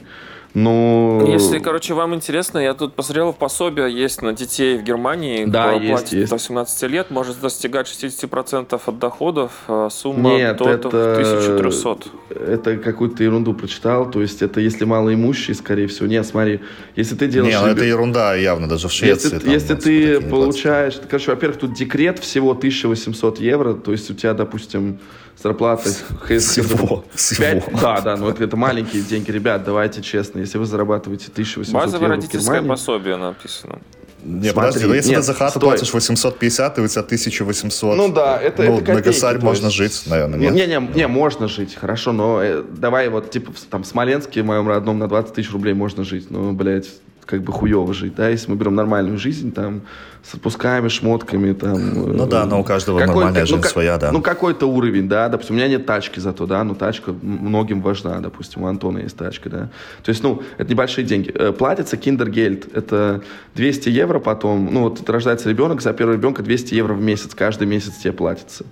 [0.59, 1.23] Ну...
[1.27, 5.45] Если, короче, вам интересно, я тут посмотрел пособие есть на детей в Германии.
[5.45, 6.29] Да, кто есть, платит есть.
[6.29, 9.51] до 18 лет, может достигать 60% от доходов.
[9.67, 10.87] а Сумма Нет, до это...
[10.87, 12.09] 1300.
[12.47, 14.09] Это какую-то ерунду прочитал.
[14.09, 16.07] То есть это если малоимущие, скорее всего.
[16.07, 16.61] Нет, смотри,
[16.95, 17.53] если ты делаешь...
[17.53, 19.35] Не, ну это ерунда явно, даже в Швеции.
[19.35, 20.99] Если, там, если ты получаешь...
[21.07, 24.97] Короче, во-первых, тут декрет всего 1800 евро, то есть у тебя, допустим,
[25.41, 25.89] зарплата...
[26.27, 27.63] Всего, всего.
[27.79, 29.29] Да, да, ну это, это маленькие деньги.
[29.29, 32.69] Ребят, давайте честно, если вы зарабатываете 1800 Базовое евро в родительское Германии...
[32.69, 33.79] пособие написано.
[34.23, 35.69] Не, Смотри, подожди, ну если нет, ты за хату стой.
[35.69, 39.65] платишь 850, и у тебя 1800, Ну да, это, ну, это копейки, на косарь можно
[39.65, 40.53] есть- жить, наверное, нет?
[40.53, 44.41] Не, не, не, можно жить, хорошо, но э, давай вот, типа, в- там, в Смоленске,
[44.41, 46.89] моем родном, на 20 тысяч рублей можно жить, ну, блядь,
[47.27, 49.81] как бы хуево жить, да, если мы берем нормальную жизнь, там,
[50.23, 52.15] с отпусками, шмотками, там...
[52.17, 54.11] Ну да, но у каждого нормальная жизнь ка- своя, да.
[54.11, 58.19] Ну, какой-то уровень, да, допустим, у меня нет тачки зато, да, но тачка многим важна,
[58.21, 59.59] допустим, у Антона есть тачка, да.
[60.03, 61.29] То есть, ну, это небольшие деньги.
[61.35, 63.21] Э, Платится киндергельд, это
[63.55, 67.67] 200 евро потом, ну, вот рождается ребенок, за первого ребенка 200 евро в месяц, каждый
[67.67, 68.65] месяц тебе платится.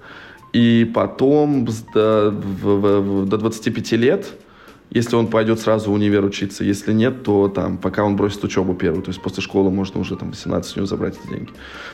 [0.53, 4.25] И потом с- до, до 25 лет,
[4.91, 8.73] если он пойдет сразу в универ учиться, если нет, то там, пока он бросит учебу
[8.75, 11.51] первую, то есть после школы можно уже там 18 у него забрать эти деньги.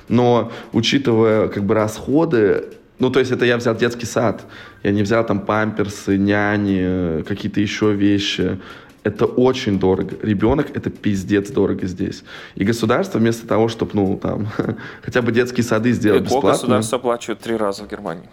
[0.08, 2.66] Но учитывая как бы расходы,
[3.00, 4.44] ну, то есть это я взял детский сад,
[4.84, 8.60] я не взял там памперсы, няни, какие-то еще вещи.
[9.04, 10.16] Это очень дорого.
[10.22, 12.24] Ребенок— это пиздец дорого здесь.
[12.54, 14.48] И государство вместо того, чтобы, ну, там,
[15.02, 16.52] хотя бы детские сады сделать ЭКО бесплатно...
[16.52, 18.30] государство оплачивает три раза в Германии.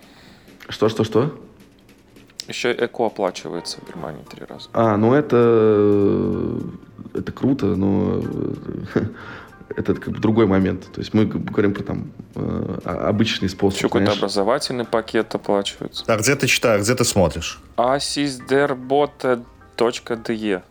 [0.68, 1.40] Что, что, что?
[2.48, 4.68] Еще ЭКО оплачивается в Германии три раза.
[4.72, 5.36] А, ну это,
[7.14, 8.22] это круто, но
[9.76, 10.90] это как бы другой момент.
[10.92, 13.76] То есть мы говорим про там э, обычный способ.
[13.78, 16.04] Еще какой-то образовательный пакет оплачивается.
[16.06, 17.60] А где ты читаешь, где ты смотришь?
[17.76, 20.62] asisderbote.de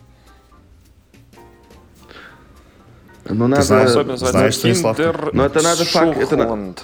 [3.29, 6.75] Но надо, знаешь- Особенно знаешь, Kinder Ну, это надо факт- это.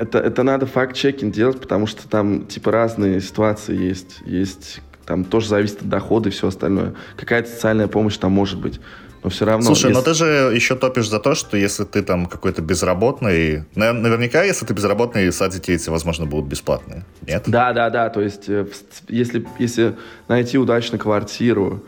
[0.00, 4.18] Это, это надо факт-чекинг делать, потому что там типа разные ситуации есть.
[4.26, 6.94] Есть там тоже зависит от дохода и все остальное.
[7.16, 8.80] Какая-то социальная помощь там может быть.
[9.22, 9.66] Но все равно...
[9.66, 13.64] Слушай, но если- ты же еще топишь за то, что если ты там какой-то безработный...
[13.74, 17.04] на- Наверняка, если ты безработный, садики эти, возможно, будут бесплатные.
[17.26, 17.44] Нет?
[17.46, 18.08] Да, да, да.
[18.08, 18.66] То есть, э,
[19.08, 19.96] если, если
[20.28, 21.82] найти удачно квартиру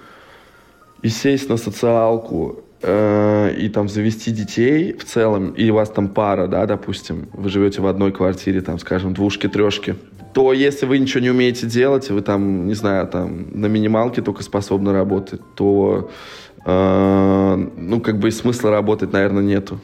[1.03, 6.09] и сесть на социалку э, и там завести детей в целом, и у вас там
[6.09, 9.97] пара, да, допустим, вы живете в одной квартире, там, скажем, двушки, трешки,
[10.33, 14.43] то если вы ничего не умеете делать, вы там, не знаю, там на минималке только
[14.43, 16.11] способны работать, то
[16.65, 19.81] э, ну, как бы и смысла работать, наверное, нету.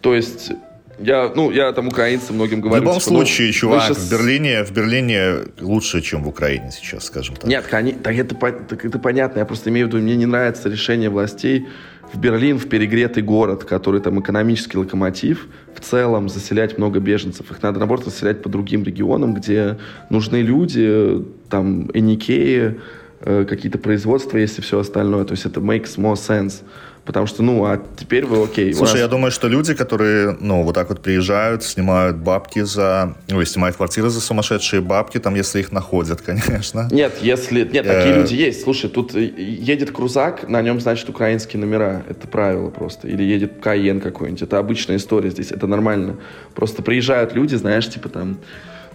[0.00, 0.52] То есть
[1.00, 2.80] я, ну, я там украинцам многим говорю.
[2.80, 3.98] В любом типа, ну, случае, чувак, сейчас...
[3.98, 7.44] в Берлине, в Берлине лучше, чем в Украине сейчас, скажем так.
[7.44, 7.66] Нет,
[8.02, 9.38] так это, так это понятно.
[9.38, 11.66] Я просто имею в виду, мне не нравится решение властей
[12.12, 17.50] в Берлин, в перегретый город, который там экономический локомотив, в целом заселять много беженцев.
[17.50, 19.78] Их надо, наоборот, заселять по другим регионам, где
[20.10, 22.80] нужны люди, там, эникеи,
[23.20, 25.24] э, какие-то производства, если все остальное.
[25.24, 26.62] То есть это makes more sense.
[27.08, 28.74] Потому что, ну, а теперь вы окей.
[28.74, 29.00] Слушай, нас...
[29.00, 33.14] я думаю, что люди, которые, ну, вот так вот приезжают, снимают бабки за...
[33.28, 36.86] Ну, снимают квартиры за сумасшедшие бабки, там, если их находят, конечно.
[36.90, 37.60] Нет, если...
[37.60, 38.62] Нет, такие э, люди есть.
[38.62, 42.02] Слушай, тут едет крузак, на нем, значит, украинские номера.
[42.10, 43.08] Это правило просто.
[43.08, 44.42] Или едет Каен какой-нибудь.
[44.42, 45.50] Это обычная история здесь.
[45.50, 46.16] Это нормально.
[46.54, 48.36] Просто приезжают люди, знаешь, типа там...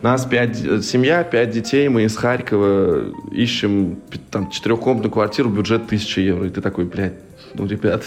[0.04, 6.22] Нас пять, э, семья, пять детей, мы из Харькова ищем там четырехкомнатную квартиру, бюджет тысяча
[6.22, 6.46] евро.
[6.46, 7.14] И ты такой, блядь,
[7.54, 8.04] ну, ребят,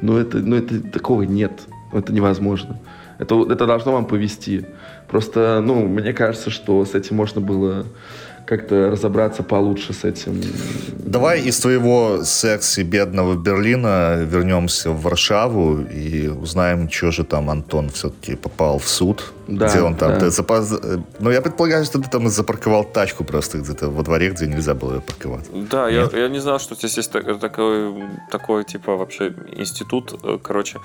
[0.00, 1.52] ну это, ну это такого нет,
[1.92, 2.78] это невозможно.
[3.18, 4.66] Это, это должно вам повести.
[5.08, 7.86] Просто, ну, мне кажется, что с этим можно было
[8.46, 10.40] как-то разобраться получше с этим.
[10.98, 17.90] Давай из твоего секси бедного Берлина вернемся в Варшаву и узнаем, что же там Антон
[17.90, 19.32] все-таки попал в суд.
[19.58, 20.18] Да, где он там?
[20.18, 20.30] Да.
[20.30, 21.04] Ты.
[21.18, 24.94] Ну, я предполагаю, что ты там запарковал тачку просто где-то во дворе, где нельзя было
[24.94, 25.46] ее парковать.
[25.70, 30.78] Да, я, я не знал, что здесь есть такой, такой, типа, вообще институт, э, короче.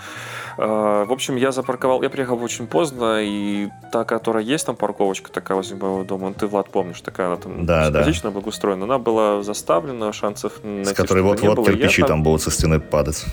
[0.58, 5.32] Э, в общем, я запарковал, я приехал очень поздно, и та, которая есть там парковочка
[5.32, 8.34] такая возле моего дома, ты, Влад, помнишь, такая она там да, симпатично да.
[8.34, 12.08] благоустроена, она была заставлена, шансов найти, С которой вот-вот кирпичи там...
[12.10, 13.25] там будут со стены падать.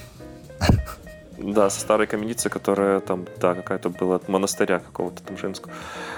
[1.38, 5.72] Да, со старой каменицы, которая там, да, какая-то была от монастыря какого-то там женского.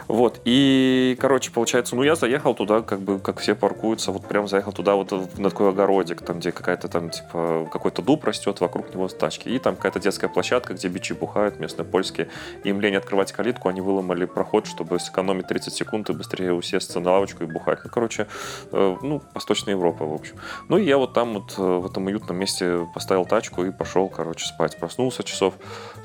[0.08, 4.46] Вот, и, короче, получается, ну, я заехал туда, как бы, как все паркуются, вот прям
[4.46, 8.94] заехал туда, вот на такой огородик, там, где какая-то там, типа, какой-то дуб растет, вокруг
[8.94, 12.28] него тачки, и там какая-то детская площадка, где бичи бухают, местные польские,
[12.62, 17.12] им лень открывать калитку, они выломали проход, чтобы сэкономить 30 секунд и быстрее усесться на
[17.12, 17.80] лавочку и бухать.
[17.84, 18.26] Ну, короче,
[18.72, 20.36] э, ну, Восточная Европа, в общем.
[20.68, 24.08] Ну, и я вот там вот э, в этом уютном месте поставил тачку и пошел,
[24.08, 24.76] короче, спать.
[24.78, 25.54] Проснулся часов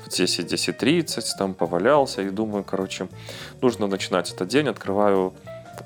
[0.04, 3.08] в 10-10.30, там повалялся и думаю, короче,
[3.60, 5.32] нужно начинать этот день, открываю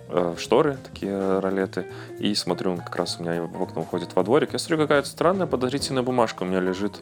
[0.08, 1.86] э, шторы, такие ролеты,
[2.18, 4.52] и смотрю, как раз у меня в окно уходит во дворик.
[4.52, 7.00] Я смотрю, какая-то странная подозрительная бумажка у меня лежит.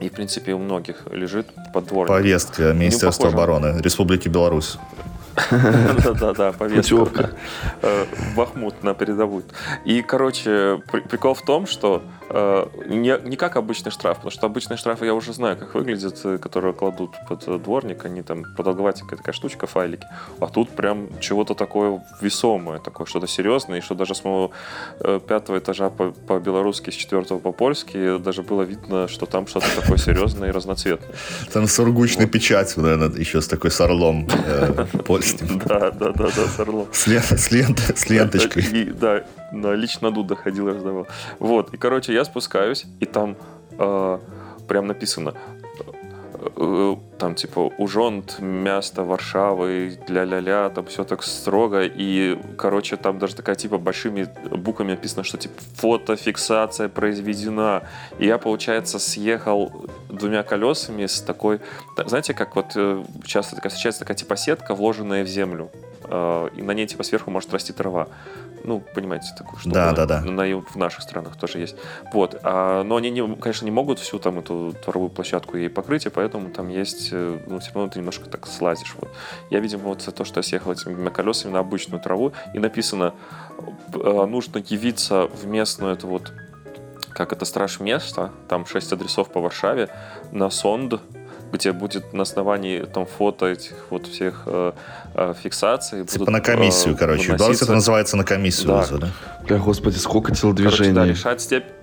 [0.00, 2.16] И, в принципе, у многих лежит под двориком.
[2.16, 4.78] Повестка Министерства обороны Республики Беларусь.
[5.50, 7.30] Да-да-да, повестка.
[7.82, 9.44] Э, Бахмут на передовую.
[9.84, 14.76] И, короче, прикол в том, что э, не, не как обычный штраф, потому что обычные
[14.76, 19.34] штрафы я уже знаю, как выглядят, э, которые кладут под дворник, они там продолговатенькая такая
[19.34, 20.06] штучка, файлики.
[20.40, 24.50] А тут прям чего-то такое весомое, такое что-то серьезное, и что даже с моего
[25.00, 30.52] пятого этажа по-белорусски, с четвертого по-польски даже было видно, что там что-то такое серьезное и
[30.52, 31.10] разноцветное.
[31.52, 32.32] Там сургучной вот.
[32.32, 34.28] печатью, наверное, еще с такой с орлом
[35.06, 35.58] польским.
[35.64, 36.88] Да, да, да, да, с орлом.
[36.92, 38.92] С, лент, с, лент, с ленточкой.
[39.00, 41.06] Да, на лично Дуда ходил, раздавал.
[41.38, 43.36] Вот, и, короче, я спускаюсь, и там
[43.78, 44.18] э,
[44.68, 45.34] прям написано
[46.56, 53.34] э, там типа ужонт место Варшавы, ля-ля-ля, там все так строго, и, короче, там даже
[53.34, 57.82] такая типа большими буквами написано, что типа фотофиксация произведена.
[58.18, 61.60] И я, получается, съехал двумя колесами с такой,
[62.06, 65.70] знаете, как вот э, часто такая встречается такая типа сетка, вложенная в землю,
[66.04, 68.08] э, и на ней типа сверху может расти трава.
[68.64, 69.74] Ну, понимаете, такую штуку.
[69.74, 70.20] Да, да, да.
[70.20, 71.76] На, в наших странах тоже есть.
[72.12, 72.38] Вот.
[72.42, 76.10] А, но они, не, конечно, не могут всю там эту дворовую площадку ей покрыть, и
[76.10, 78.94] поэтому там есть, э, ну, все равно ты немножко так слазишь.
[78.98, 79.10] Вот.
[79.50, 83.14] Я, видимо, вот за то, что я съехал этими колесами на обычную траву, и написано,
[83.94, 86.32] э, нужно явиться в местную эту вот
[87.18, 89.88] как это страж место, там шесть адресов по Варшаве,
[90.30, 91.00] на сонд,
[91.52, 94.72] где будет на основании там фото этих вот всех э,
[95.18, 96.04] э, фиксаций.
[96.04, 97.32] Типа будут, на комиссию, э, короче.
[97.32, 97.64] Выноситься...
[97.64, 98.68] это называется на комиссию.
[98.68, 98.86] Да.
[98.98, 99.08] да?
[99.46, 100.92] Бля, господи, сколько телодвижений.
[100.92, 101.77] Короче, да, решать степень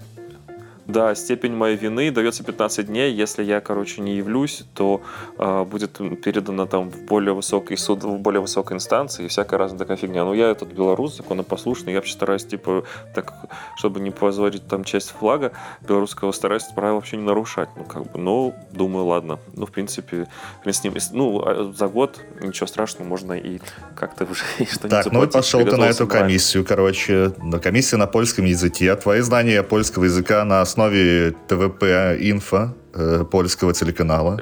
[0.87, 3.11] да, степень моей вины дается 15 дней.
[3.11, 5.01] Если я, короче, не явлюсь, то
[5.37, 9.79] э, будет передано там в более высокий суд, в более высокой инстанции и всякая разная
[9.79, 10.23] такая фигня.
[10.25, 12.83] Но я этот белорус, законопослушный, я вообще стараюсь, типа,
[13.15, 13.33] так,
[13.77, 17.69] чтобы не позорить там часть флага белорусского, стараюсь правила вообще не нарушать.
[17.75, 19.39] Ну, как бы, ну, думаю, ладно.
[19.53, 20.27] Ну, в принципе,
[20.63, 23.59] с ним, ну, а за год ничего страшного, можно и
[23.95, 28.45] как-то уже что-нибудь Так, ну, пошел ты на эту комиссию, короче, на комиссию на польском
[28.45, 28.95] языке.
[28.95, 34.41] Твои знания польского языка на основе ТВП-инфо э, польского телеканала.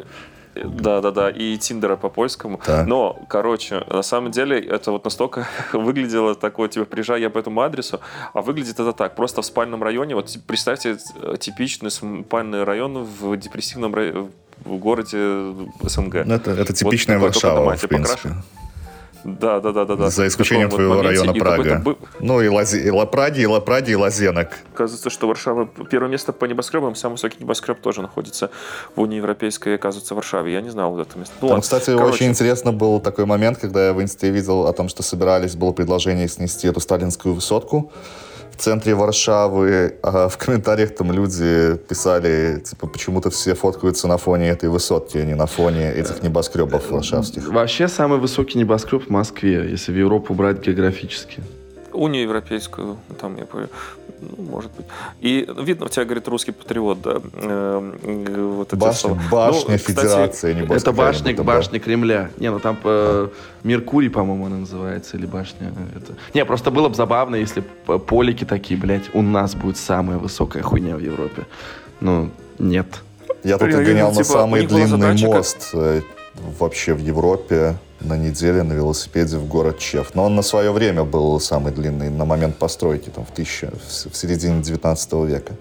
[0.56, 2.60] Да, да, да, и Тиндера по польскому.
[2.68, 2.86] Да.
[2.86, 7.62] Но, короче, на самом деле это вот настолько выглядело такое, типа, приезжай я по этому
[7.62, 8.00] адресу,
[8.34, 10.16] а выглядит это так, просто в спальном районе.
[10.16, 14.30] Вот представьте э, типичный спальный район в депрессивном районе
[14.66, 15.18] в городе
[15.82, 16.26] СНГ.
[16.26, 18.30] Ну, это, это типичная вот Варшава, в принципе.
[18.30, 18.44] Покрашен.
[19.24, 20.10] Да, да, да, да, да.
[20.10, 21.80] За исключением твоего вот района Прага.
[21.80, 21.98] Бы...
[22.20, 22.80] Ну и, Лази...
[22.80, 24.50] и Лапради, и Лапради, и Лазенок.
[24.74, 28.52] Оказывается, что Варшава первое место по небоскребам, самый высокий небоскреб тоже находится
[28.96, 30.54] в Унии Европейской, оказывается, в Варшаве.
[30.54, 31.34] Я не знал это место.
[31.42, 32.14] Ну, Там, кстати, Короче...
[32.14, 35.72] очень интересно был такой момент, когда я в инсте видел о том, что собирались, было
[35.72, 37.92] предложение снести эту сталинскую высотку
[38.54, 44.50] в центре Варшавы, а в комментариях там люди писали, типа, почему-то все фоткаются на фоне
[44.50, 47.48] этой высотки, а не на фоне этих небоскребов варшавских.
[47.50, 51.42] Вообще самый высокий небоскреб в Москве, если в Европу брать географически.
[51.94, 53.70] Унию европейскую, там я понял,
[54.20, 54.86] ну, может быть.
[55.22, 57.22] И видно, у тебя, говорит, русский патриот, да.
[57.36, 57.92] Э,
[58.56, 61.80] вот башня, башня ну, Федерации, кстати, Это башня, это, башня да.
[61.80, 62.30] Кремля.
[62.38, 63.28] Не, ну там э,
[63.64, 65.74] Меркурий, по-моему, она называется, или башня.
[65.96, 66.14] Это.
[66.34, 67.62] Не, просто было бы забавно, если
[68.08, 71.46] полики такие, блядь, у нас будет самая высокая хуйня в Европе.
[72.00, 72.30] Ну,
[72.60, 72.88] нет.
[73.44, 76.02] Я тут гонял на типа, самый длинный мост э,
[76.60, 80.14] вообще в Европе на неделе на велосипеде в город Чев.
[80.14, 84.16] Но он на свое время был самый длинный на момент постройки, там, в, тысяча, в
[84.16, 85.54] середине 19 века.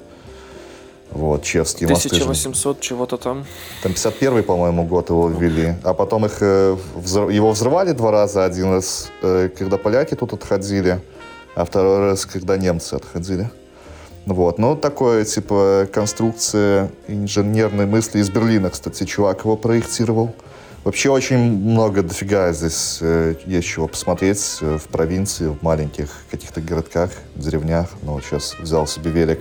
[1.11, 3.45] Вот, Чевский 1800 чего-то там.
[3.83, 5.75] Там 51 по-моему, год его ввели.
[5.85, 6.77] А потом их, э,
[7.31, 8.45] его взрывали два раза.
[8.45, 11.01] Один раз, э, когда поляки тут отходили,
[11.55, 13.51] а второй раз, когда немцы отходили.
[14.25, 20.33] Вот, ну, такое, типа, конструкция инженерной мысли из Берлина, кстати, чувак его проектировал.
[20.85, 26.61] Вообще очень много дофига здесь э, есть чего посмотреть э, в провинции, в маленьких каких-то
[26.61, 27.89] городках, деревнях.
[28.03, 29.41] Но вот сейчас взял себе велик.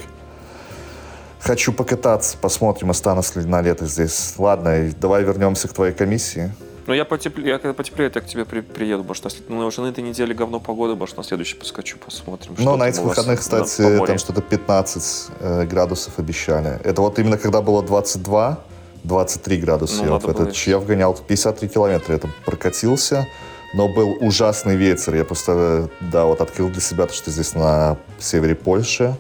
[1.40, 4.36] Хочу покататься, посмотрим, останусь ли на лето здесь.
[4.38, 6.52] Ладно, давай вернемся к твоей комиссии.
[6.86, 9.82] Ну, я потеплее, я когда потеплеет, я к тебе при, приеду, может, на, ну, уже
[9.82, 12.54] на этой неделе говно погоды, может, на следующий поскочу, посмотрим.
[12.60, 16.80] Ну, на этих выходных, кстати, там что-то 15 э, градусов обещали.
[16.84, 18.64] Это вот именно когда было 22,
[19.04, 20.04] 23 градуса.
[20.04, 22.14] Ну, я в этот Чьев гонял 53 километра.
[22.14, 23.28] Я там прокатился,
[23.74, 25.16] но был ужасный ветер.
[25.16, 29.16] Я просто, да, вот открыл для себя то, что здесь на севере Польши.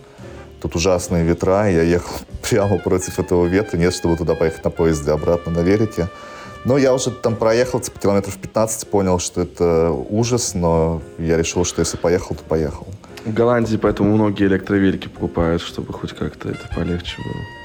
[0.61, 2.13] Тут ужасные ветра, я ехал
[2.49, 3.77] прямо против этого ветра.
[3.77, 6.07] Нет, чтобы туда поехать на поезде, обратно на велике.
[6.63, 11.65] Но я уже там проехал, типа, километров 15, понял, что это ужас, но я решил,
[11.65, 12.85] что если поехал, то поехал.
[13.25, 17.60] В Голландии поэтому многие электровелики покупают, чтобы хоть как-то это полегче было.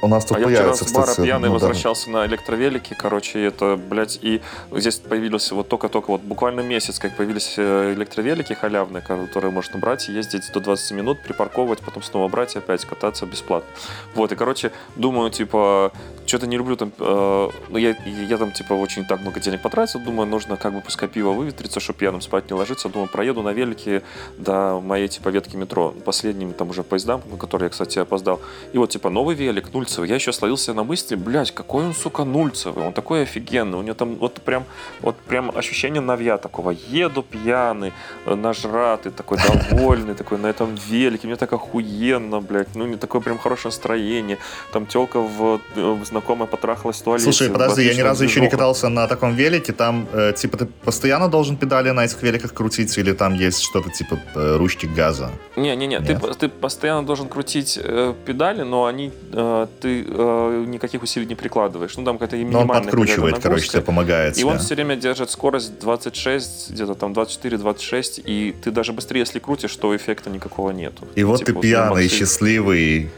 [0.00, 2.12] У нас тут а появится, я вчера с бара пьяный ну, возвращался да.
[2.12, 4.40] на электровелике, короче, это, блядь, и
[4.70, 10.08] здесь появился вот только-только, вот буквально месяц, как появились э, электровелики халявные, которые можно брать
[10.08, 13.68] и ездить до 20 минут, припарковывать, потом снова брать и опять кататься бесплатно.
[14.14, 15.92] Вот, и, короче, думаю, типа,
[16.26, 19.98] что-то не люблю там, э, ну, я, я там, типа, очень так много денег потратил,
[19.98, 23.52] думаю, нужно как бы пускай пиво выветриться, чтобы пьяным спать не ложиться, думаю, проеду на
[23.52, 24.02] велике
[24.36, 28.40] до моей, типа, ветки метро, последним там уже поездам, на которые я, кстати, опоздал.
[28.72, 32.24] И вот, типа, новый велик, Нульцевый, я еще словился на мысли, блядь, какой он, сука,
[32.24, 34.64] Нульцевый, он такой офигенный, у него там вот прям,
[35.00, 37.92] вот прям ощущение навья такого, еду пьяный,
[38.26, 43.38] нажратый, такой довольный, такой на этом велике, мне так охуенно, блядь, ну, не такое прям
[43.38, 44.38] хорошее настроение,
[44.72, 47.24] там телка в, в знакомая потрахалась в туалете.
[47.24, 49.72] Слушай, подожди, я ни разу еще не катался на таком велике.
[49.72, 53.90] Там, э, типа, ты постоянно должен педали на этих великах крутить, или там есть что-то
[53.90, 55.30] типа э, ручки газа?
[55.56, 61.26] Не-не-не, ты, ты постоянно должен крутить э, педали, но они, э, ты э, никаких усилий
[61.26, 61.96] не прикладываешь.
[61.96, 64.38] Ну, там какая-то минимальная Но он подкручивает, короче, тебе помогает.
[64.38, 69.38] И он все время держит скорость 26, где-то там 24-26, и ты даже быстрее, если
[69.38, 71.06] крутишь, то эффекта никакого нету.
[71.14, 73.10] И вот типа, ты пьяный, счастливый,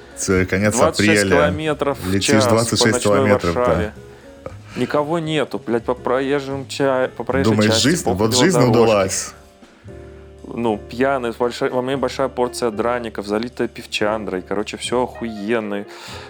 [0.49, 1.37] конец 26 апреля.
[1.37, 3.93] километров в Летишь час 26 по километров, Варшаве.
[3.97, 4.01] Да.
[4.77, 9.33] Никого нету, блядь, по проезжим чай, по проезжей Думаешь, части, жизнь, вот жизнь удалась.
[10.55, 15.85] Ну, пьяный, большая, во мне большая порция драников, залитая пивчандрой, короче, все охуенно.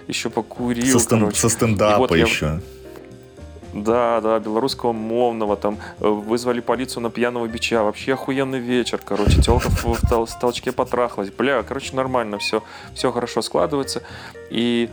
[0.09, 2.47] Еще покурил, со, стен, со стендапа вот еще.
[2.47, 2.61] Я,
[3.73, 9.41] да, да, белорусского мовного, там э, вызвали полицию на пьяного бича, вообще охуенный вечер, короче,
[9.41, 12.62] телка в, в, в толчке потрахалась, бля, короче, нормально, все,
[12.95, 14.03] все хорошо складывается,
[14.51, 14.91] и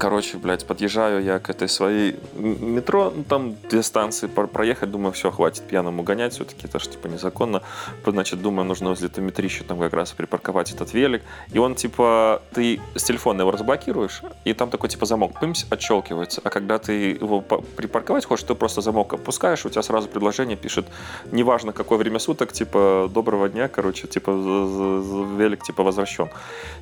[0.00, 5.30] Короче, блядь, подъезжаю я к этой своей метро, ну, там две станции проехать, думаю, все,
[5.30, 7.60] хватит пьяному гонять, все-таки это же, типа, незаконно.
[8.06, 11.22] Значит, думаю, нужно возле метрища там как раз припарковать этот велик.
[11.52, 16.40] И он, типа, ты с телефона его разблокируешь, и там такой, типа, замок, пымсь, отщелкивается.
[16.42, 20.86] А когда ты его припарковать хочешь, ты просто замок опускаешь, у тебя сразу предложение пишет,
[21.30, 26.30] неважно, какое время суток, типа, доброго дня, короче, типа, велик, типа, возвращен.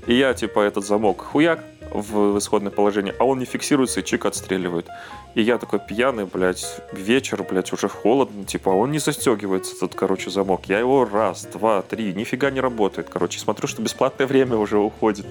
[0.06, 4.26] И я, типа, этот замок хуяк, в исходное положение, а он не фиксируется и чик
[4.26, 4.86] отстреливает.
[5.34, 9.94] И я такой пьяный, блядь, вечер, блядь, уже холодно, типа, а он не застегивается, этот,
[9.94, 10.62] короче, замок.
[10.66, 13.38] Я его раз, два, три, нифига не работает, короче.
[13.38, 15.26] Смотрю, что бесплатное время уже уходит.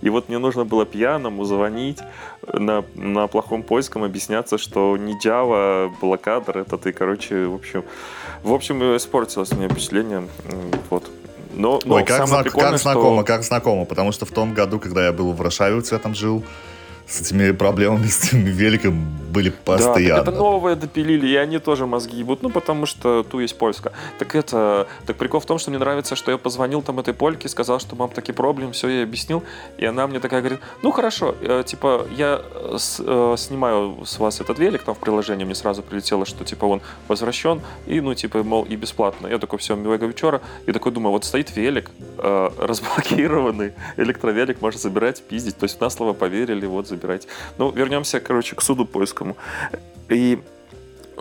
[0.00, 1.98] И вот мне нужно было пьяному звонить
[2.46, 7.84] на, на плохом поиском, объясняться, что не Java, блокадер этот, и, короче, в общем,
[8.42, 10.26] в общем, испортилось мне впечатление,
[10.88, 11.10] вот.
[11.52, 13.24] Но, но Ой, как, знак, как знакомо, что...
[13.24, 16.14] как знакомо, потому что в том году, когда я был в Варшаве, у тебя там
[16.14, 16.44] жил,
[17.10, 20.24] с этими проблемами, с этим великом были постоянно.
[20.24, 23.92] Да, это новое допилили, и они тоже мозги ебут, ну, потому что ту есть польска.
[24.18, 27.48] Так это, так прикол в том, что мне нравится, что я позвонил там этой польке,
[27.48, 29.42] сказал, что мам такие проблемы, все, я объяснил,
[29.78, 32.42] и она мне такая говорит, ну, хорошо, э, типа, я
[32.76, 36.64] с, э, снимаю с вас этот велик, там в приложении мне сразу прилетело, что, типа,
[36.64, 39.28] он возвращен, и, ну, типа, мол, и бесплатно.
[39.28, 44.80] Я такой, все, милого вечера, и такой думаю, вот стоит велик, э, разблокированный, электровелик, можно
[44.80, 47.26] забирать, пиздить, то есть на слово поверили, вот, забирать забирать.
[47.58, 49.36] Ну, вернемся, короче, к суду поискому.
[50.08, 50.38] И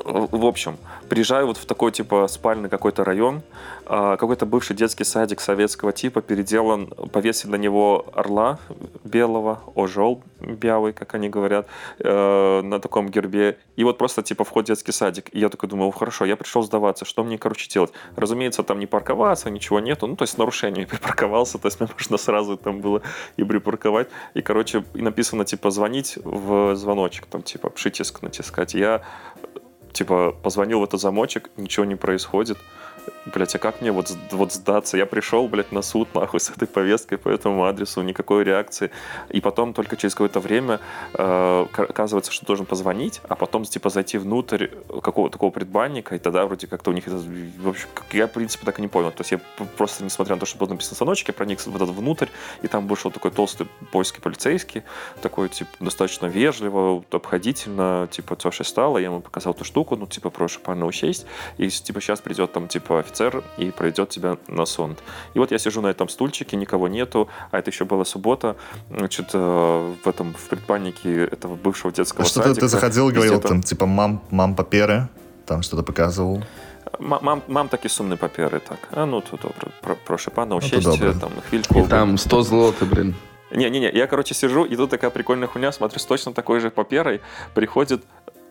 [0.04, 0.78] в общем,
[1.10, 3.42] приезжаю вот в такой, типа, спальный какой-то район,
[3.86, 8.60] а, какой-то бывший детский садик советского типа, переделан, повесили на него орла
[9.04, 11.68] белого, ожол белый, как они говорят,
[12.00, 13.58] э, на таком гербе.
[13.76, 15.30] И вот просто, типа, вход в детский садик.
[15.34, 17.92] И я такой думаю, хорошо, я пришел сдаваться, что мне, короче, делать?
[18.16, 22.18] Разумеется, там не парковаться, ничего нету, ну, то есть нарушение припарковался, то есть мне можно
[22.18, 23.02] сразу там было
[23.38, 24.10] и припарковать.
[24.36, 28.74] И, короче, и написано, типа, звонить в звоночек, там, типа, пшитиск натискать.
[28.74, 29.02] Я
[29.94, 32.58] типа, позвонил в этот замочек, ничего не происходит.
[33.26, 34.98] Блять, а как мне вот, вот сдаться?
[34.98, 38.92] Я пришел, блядь, на суд, нахуй, с этой повесткой по этому адресу, никакой реакции.
[39.30, 40.80] И потом только через какое-то время
[41.14, 44.68] э, оказывается, что должен позвонить, а потом, типа, зайти внутрь
[45.02, 47.18] какого-то такого предбанника, и тогда вроде как-то у них это...
[47.18, 49.12] В общем, я, в принципе, так и не понял.
[49.12, 49.40] То есть я
[49.78, 52.28] просто, несмотря на то, что было написано станочек, я проник в этот внутрь,
[52.62, 54.84] и там вышел такой толстый польский полицейский,
[55.22, 60.30] такой, типа, достаточно вежливо, обходительно, типа, что стало, я ему показал эту штуку, ну, типа,
[60.30, 61.26] прошу, пана, учесть,
[61.58, 65.00] и, типа, сейчас придет там, типа, офицер и проведет тебя на сонд.
[65.34, 68.56] И вот я сижу на этом стульчике, никого нету, а это еще была суббота,
[68.90, 72.54] значит, э, в этом, в предбаннике этого бывшего детского а что садика.
[72.54, 75.10] Что ты заходил и говорил там, типа, мам, мам паперы,
[75.46, 76.44] там что-то показывал?
[77.00, 81.14] Мам, мам такі сумні паперы так а ну то добре про, прошу пана учесть ну,
[81.14, 83.16] там хвильку там 100 злоты блин
[83.52, 87.22] не-не-не я короче сижу и тут такая прикольная хуйня смотрю с точно такой же паперой
[87.54, 88.04] приходит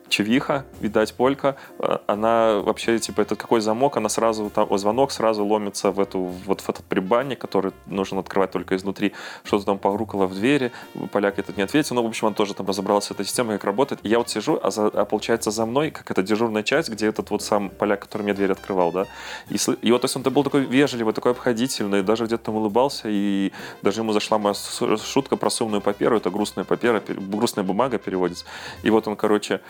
[0.08, 5.44] чевиха, видать, полька, э, она вообще, типа, этот какой замок, она сразу, там, звонок сразу
[5.44, 9.12] ломится в эту, вот в этот прибанник, который нужно открывать только изнутри,
[9.44, 10.72] что-то там погрукало в двери,
[11.12, 13.64] поляк этот не ответил, ну, в общем, он тоже там разобрался с этой системой, как
[13.64, 16.88] работает, и я вот сижу, а, за, а получается за мной, как это дежурная часть,
[16.90, 19.06] где этот вот сам поляк, который мне дверь открывал, да,
[19.50, 23.08] и, и вот, то есть он был такой вежливый, такой обходительный, даже где-то там улыбался,
[23.08, 23.52] и
[23.82, 28.44] даже ему зашла моя шутка про сумную паперу, это грустная папера, грустная бумага переводится,
[28.82, 29.60] и вот он, короче,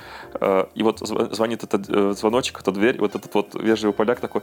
[0.74, 4.42] и вот звонит этот э, звоночек, эта дверь, вот этот вот вежливый поляк такой,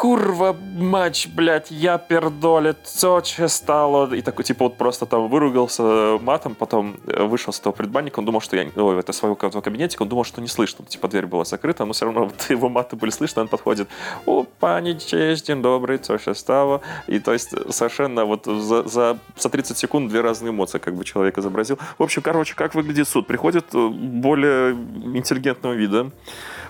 [0.00, 2.78] курва мать, блядь, я пердолит,
[3.22, 4.14] че стало?
[4.14, 8.24] И такой, типа, вот просто там выругался матом, потом э, вышел с того предбанника, он
[8.24, 11.44] думал, что я, ой, это своего кабинетика, он думал, что не слышно, типа, дверь была
[11.44, 13.88] закрыта, но все равно вот, его маты были слышны, он подходит,
[14.24, 16.80] о, пани день добрый, что сейчас стало?
[17.06, 21.04] И то есть совершенно вот за, за, за 30 секунд две разные эмоции как бы
[21.04, 21.78] человек изобразил.
[21.98, 23.26] В общем, короче, как выглядит суд?
[23.26, 26.10] Приходит э, более интеллигентного вида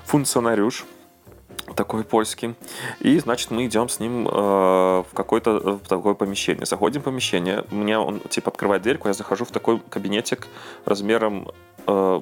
[0.05, 0.85] функционарюш,
[1.75, 2.55] такой польский.
[3.01, 6.67] И, значит, мы идем с ним э, в какое-то э, в такое помещение.
[6.67, 10.49] Заходим в помещение, мне он, типа, открывает дверьку, я захожу в такой кабинетик
[10.85, 11.49] размером,
[11.87, 12.21] э,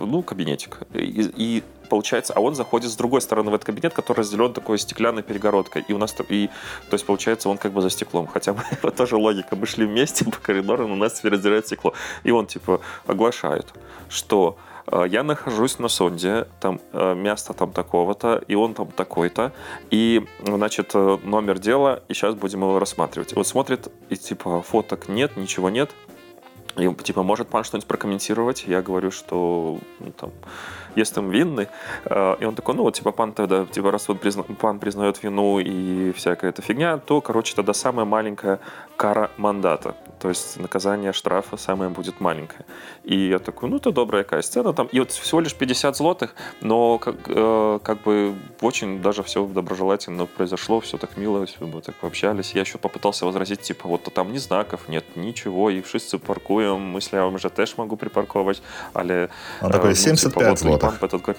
[0.00, 0.78] ну, кабинетик.
[0.94, 4.78] И, и получается, а он заходит с другой стороны в этот кабинет, который разделен такой
[4.78, 5.84] стеклянной перегородкой.
[5.88, 6.48] И у нас, и,
[6.88, 8.26] то есть, получается, он как бы за стеклом.
[8.26, 11.66] Хотя мы, это тоже логика, мы шли вместе по коридору, но у нас теперь разделяет
[11.66, 11.94] стекло.
[12.24, 13.66] И он, типа, оглашает,
[14.08, 14.56] что
[15.06, 19.52] я нахожусь на сонде, там э, место там такого-то, и он там такой-то,
[19.90, 23.32] и, значит, э, номер дела, и сейчас будем его рассматривать.
[23.32, 25.90] И вот смотрит, и типа фоток нет, ничего нет,
[26.78, 28.64] и, типа, может пан что-нибудь прокомментировать?
[28.66, 30.30] Я говорю, что ну, там,
[30.94, 31.66] jestem винный.
[32.40, 34.44] И он такой, ну вот, типа, пан тогда, типа, раз вот призна...
[34.44, 38.60] пан признает вину и всякая эта фигня, то, короче, тогда самая маленькая
[38.98, 39.94] кара мандата.
[40.18, 42.64] То есть наказание штрафа самое будет маленькое.
[43.04, 44.88] И я такой, ну, это добрая какая сцена там.
[44.94, 50.26] И вот всего лишь 50 злотых, но как, э, как бы очень даже все доброжелательно
[50.26, 52.54] произошло, все так мило, мы так пообщались.
[52.54, 57.20] Я еще попытался возразить, типа, вот там ни знаков нет, ничего, и wszyscy паркуем, мысля,
[57.20, 58.62] я уже теж могу припарковать,
[58.94, 59.28] але...
[59.62, 61.02] Он такой, 75 э, ну, типа, вот, злотых.
[61.02, 61.36] Этот,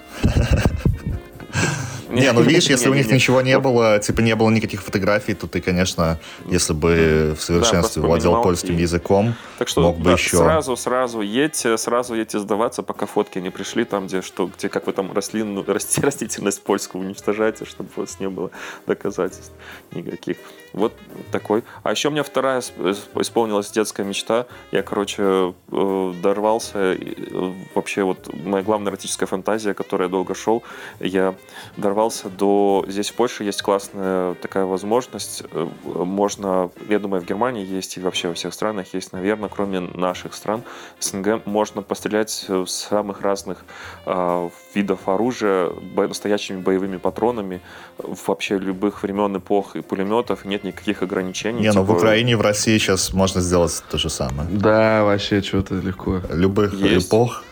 [2.10, 5.48] Не, ну видишь, если у них ничего не было, типа не было никаких фотографий, то
[5.48, 9.36] ты, конечно, если бы в совершенстве владел польским языком,
[9.76, 10.38] мог бы еще...
[10.38, 14.88] Сразу, сразу едьте, сразу едьте сдаваться, пока фотки не пришли, там, где что, где как
[14.88, 18.52] вы там растительность польскую уничтожаете, чтобы у вас не было
[18.88, 19.54] доказательств
[19.92, 20.38] никаких.
[20.74, 20.94] Вот
[21.32, 21.64] такой.
[21.84, 24.46] А еще у меня вторая исполнилась детская мечта.
[24.72, 26.96] Я, короче, э, дорвался.
[26.96, 30.64] Э, вообще, вот моя главная эротическая фантазия, которой я долго шел,
[31.00, 31.36] я
[31.78, 32.86] дорвался до...
[32.88, 35.44] Здесь в Польше есть классная такая возможность.
[35.52, 39.80] Э, можно, я думаю, в Германии есть и вообще во всех странах есть, наверное, кроме
[39.80, 40.64] наших стран,
[41.00, 43.66] СНГ, можно пострелять с самых разных
[44.06, 47.62] э, видов оружия настоящими боевыми патронами
[47.98, 50.46] вообще любых времен, эпох и пулеметов.
[50.46, 51.62] Нет нет никаких ограничений.
[51.62, 54.50] Не, ну в Украине и в России сейчас можно сделать то же самое.
[54.50, 56.22] Да, вообще что-то легко.
[56.32, 57.08] Любых есть.
[57.08, 57.44] эпох.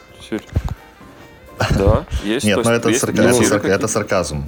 [1.77, 2.45] Да, есть.
[2.45, 3.21] Нет, но это, сарка...
[3.21, 4.43] это, это сарказм.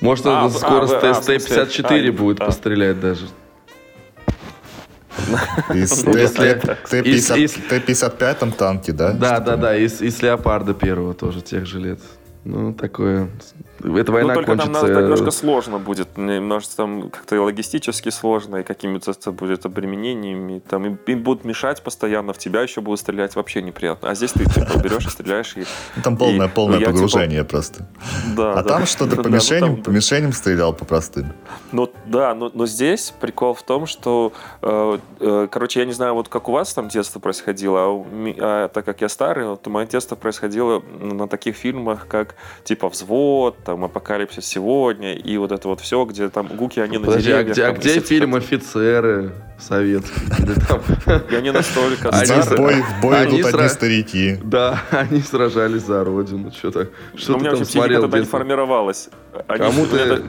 [0.00, 2.46] Может, а, скоро а, с Т-54 а, будет а.
[2.46, 3.26] пострелять даже.
[5.74, 9.12] Из Т-55 там танки, да?
[9.12, 12.00] Да, да, да, из Леопарда первого тоже, тех же лет.
[12.44, 13.30] Ну, такое
[13.78, 14.72] эта война ну, только кончится...
[14.72, 20.60] нам надо, немножко сложно будет, немножко там как-то логистически сложно, и какими-то это будет обременениями,
[20.60, 24.10] там им, им будут мешать постоянно, в тебя еще будут стрелять, вообще неприятно.
[24.10, 25.56] А здесь ты типа берешь и стреляешь.
[25.56, 25.64] И,
[26.02, 27.50] там полное, и, полное ну, погружение типа...
[27.50, 27.86] просто.
[28.36, 31.32] Да, а да, там что-то по, мишеням, ну, там, по мишеням стрелял по простым.
[31.72, 36.14] Ну да, но, но здесь прикол в том, что, э, э, короче, я не знаю,
[36.14, 38.06] вот как у вас там детство происходило, а, у,
[38.38, 43.56] а так как я старый, то мое детство происходило на таких фильмах, как типа «Взвод»,
[43.66, 47.48] там «Апокалипсис сегодня» и вот это вот все, где там гуки, они Подожди, на деревьях.
[47.48, 50.22] А где, а где фильм «Офицеры» советские?
[51.30, 52.10] Я не настолько
[52.56, 54.38] бой, в бой идут одни старики.
[54.42, 56.52] Да, они сражались за родину.
[56.52, 58.02] Что то Что ты там смотрел?
[58.02, 59.08] тогда не формировалась.
[59.48, 60.22] Кому-то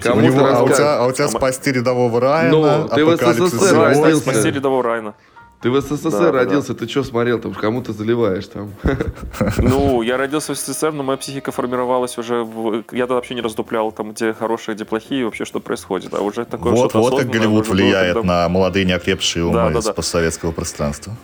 [0.99, 4.15] А у тебя спасти рядового Райана, Ну, ты в СССР родился.
[4.17, 5.13] Спасти рядового Райана.
[5.61, 6.79] Ты в СССР да, родился, да.
[6.79, 8.73] ты что смотрел там, кому ты заливаешь там?
[9.57, 12.83] Ну, я родился в СССР, но моя психика формировалась уже, в...
[12.91, 16.45] я тогда вообще не раздуплял, там, где хорошие, где плохие, вообще что происходит, а уже
[16.45, 18.43] такое Вот, вот как Голливуд влияет было, когда...
[18.43, 19.79] на молодые неокрепшие умы да, да, да.
[19.79, 21.15] из постсоветского пространства.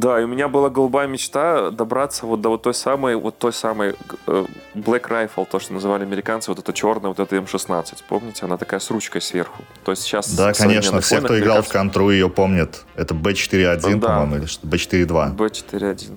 [0.00, 3.52] Да, и у меня была голубая мечта добраться вот до вот той самой, вот той
[3.52, 3.94] самой
[4.26, 4.44] э,
[4.74, 8.02] Black Rifle, то, что называли американцы, вот это черная, вот это М16.
[8.08, 8.44] Помните?
[8.44, 9.62] Она такая с ручкой сверху.
[9.84, 10.34] То есть сейчас...
[10.34, 11.70] Да, конечно, все, кто играл кажется...
[11.70, 12.84] в контру, ее помнят.
[12.94, 14.08] Это B4.1, да.
[14.08, 14.66] по-моему, или что?
[14.66, 15.34] B4.2.
[15.34, 16.12] B4.1.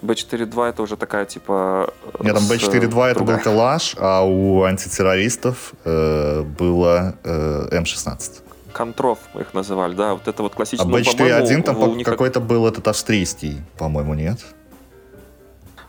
[0.00, 1.92] B4.2 это уже такая типа...
[2.20, 8.45] Нет, там B4.2 это был калаш, а у антитеррористов э, было э, М16
[8.76, 10.88] контров их называли, да, вот это вот классический.
[10.88, 12.06] А B4.1 там них...
[12.06, 14.38] какой-то был этот австрийский, по-моему, нет?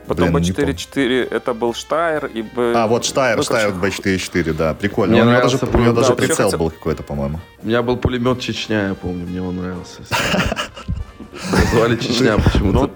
[0.08, 2.74] Потом B4.4 это был Штайр и B...
[2.74, 5.14] А, вот Штайр, ну, Штайр B4.4, да, прикольно.
[5.14, 6.60] Мне у него даже, у него даже прицел хотел...
[6.60, 7.42] был какой-то, по-моему.
[7.62, 10.02] У меня был пулемет Чечня, я помню, мне он нравился.
[11.52, 12.80] Назвали Чечня почему-то.
[12.80, 12.92] Ну,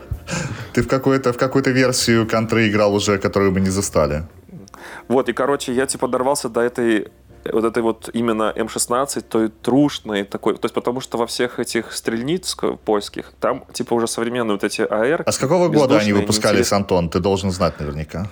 [0.72, 4.24] ты в какую-то в какую-то версию контры играл уже, которую мы не застали.
[5.10, 7.12] Вот, и, короче, я типа дорвался до этой
[7.52, 11.94] вот этой вот именно М16, той трушной такой, то есть потому что во всех этих
[11.94, 15.24] стрельниц польских, там типа уже современные вот эти АР.
[15.26, 17.10] А с какого года они выпускались, Антон?
[17.10, 18.30] Ты должен знать наверняка.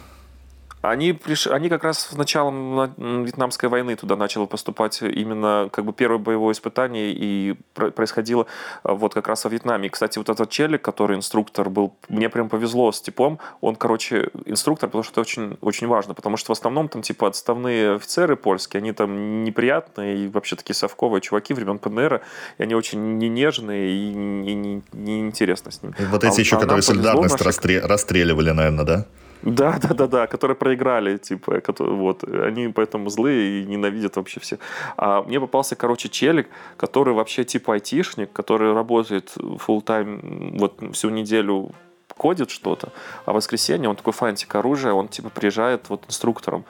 [0.82, 1.48] Они, приш...
[1.48, 6.54] они как раз с началом Вьетнамской войны туда начало поступать именно как бы первое боевое
[6.54, 8.46] испытание, и происходило
[8.84, 9.88] а, вот как раз во Вьетнаме.
[9.88, 14.30] И, кстати, вот этот челик, который инструктор был, мне прям повезло с типом, он, короче,
[14.46, 18.38] инструктор, потому что это очень, очень важно, потому что в основном там типа отставные офицеры
[18.38, 22.22] польские, они там неприятные и вообще такие совковые чуваки времен ПНР,
[22.58, 25.94] и они очень не нежные и не, не, не интересно с ними.
[26.10, 27.80] Вот эти а, еще, а которые солидарность наши...
[27.82, 29.06] расстреливали, наверное, да?
[29.42, 34.40] Да, да, да, да, которые проиграли, типа, которые, вот, они поэтому злые и ненавидят вообще
[34.40, 34.60] всех.
[34.98, 41.10] А мне попался, короче, челик, который вообще типа айтишник, который работает full тайм вот всю
[41.10, 41.72] неделю
[42.18, 42.90] кодит что-то,
[43.26, 46.66] а в воскресенье он такой фантик оружия, он типа приезжает вот инструктором,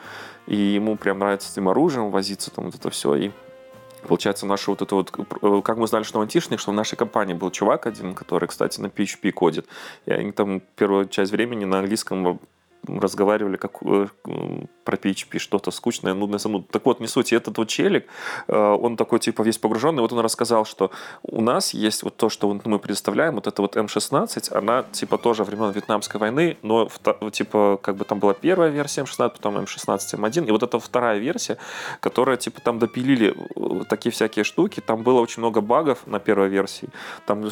[0.45, 3.31] и ему прям нравится с этим оружием возиться, там вот это все, и
[4.07, 6.95] Получается, наша вот это вот, э, как мы знали, что он айтишник, что в нашей
[6.95, 9.67] компании был чувак один, который, кстати, на PHP кодит.
[10.05, 12.39] И они там первую часть времени на английском
[12.87, 14.07] разговаривали как э,
[14.83, 16.69] про PHP, что-то скучное, нудное, занудное.
[16.71, 17.31] Так вот, не суть.
[17.31, 18.07] И этот вот челик,
[18.47, 20.01] э, он такой, типа, весь погруженный.
[20.01, 20.91] Вот он рассказал, что
[21.23, 25.43] у нас есть вот то, что мы предоставляем, вот это вот М16, она, типа, тоже
[25.43, 26.89] времен Вьетнамской войны, но,
[27.31, 31.19] типа, как бы там была первая версия М16, потом М16, М1, и вот эта вторая
[31.19, 31.57] версия,
[31.99, 36.49] которая, типа, там допилили э, такие всякие штуки, там было очень много багов на первой
[36.49, 36.89] версии.
[37.25, 37.49] Там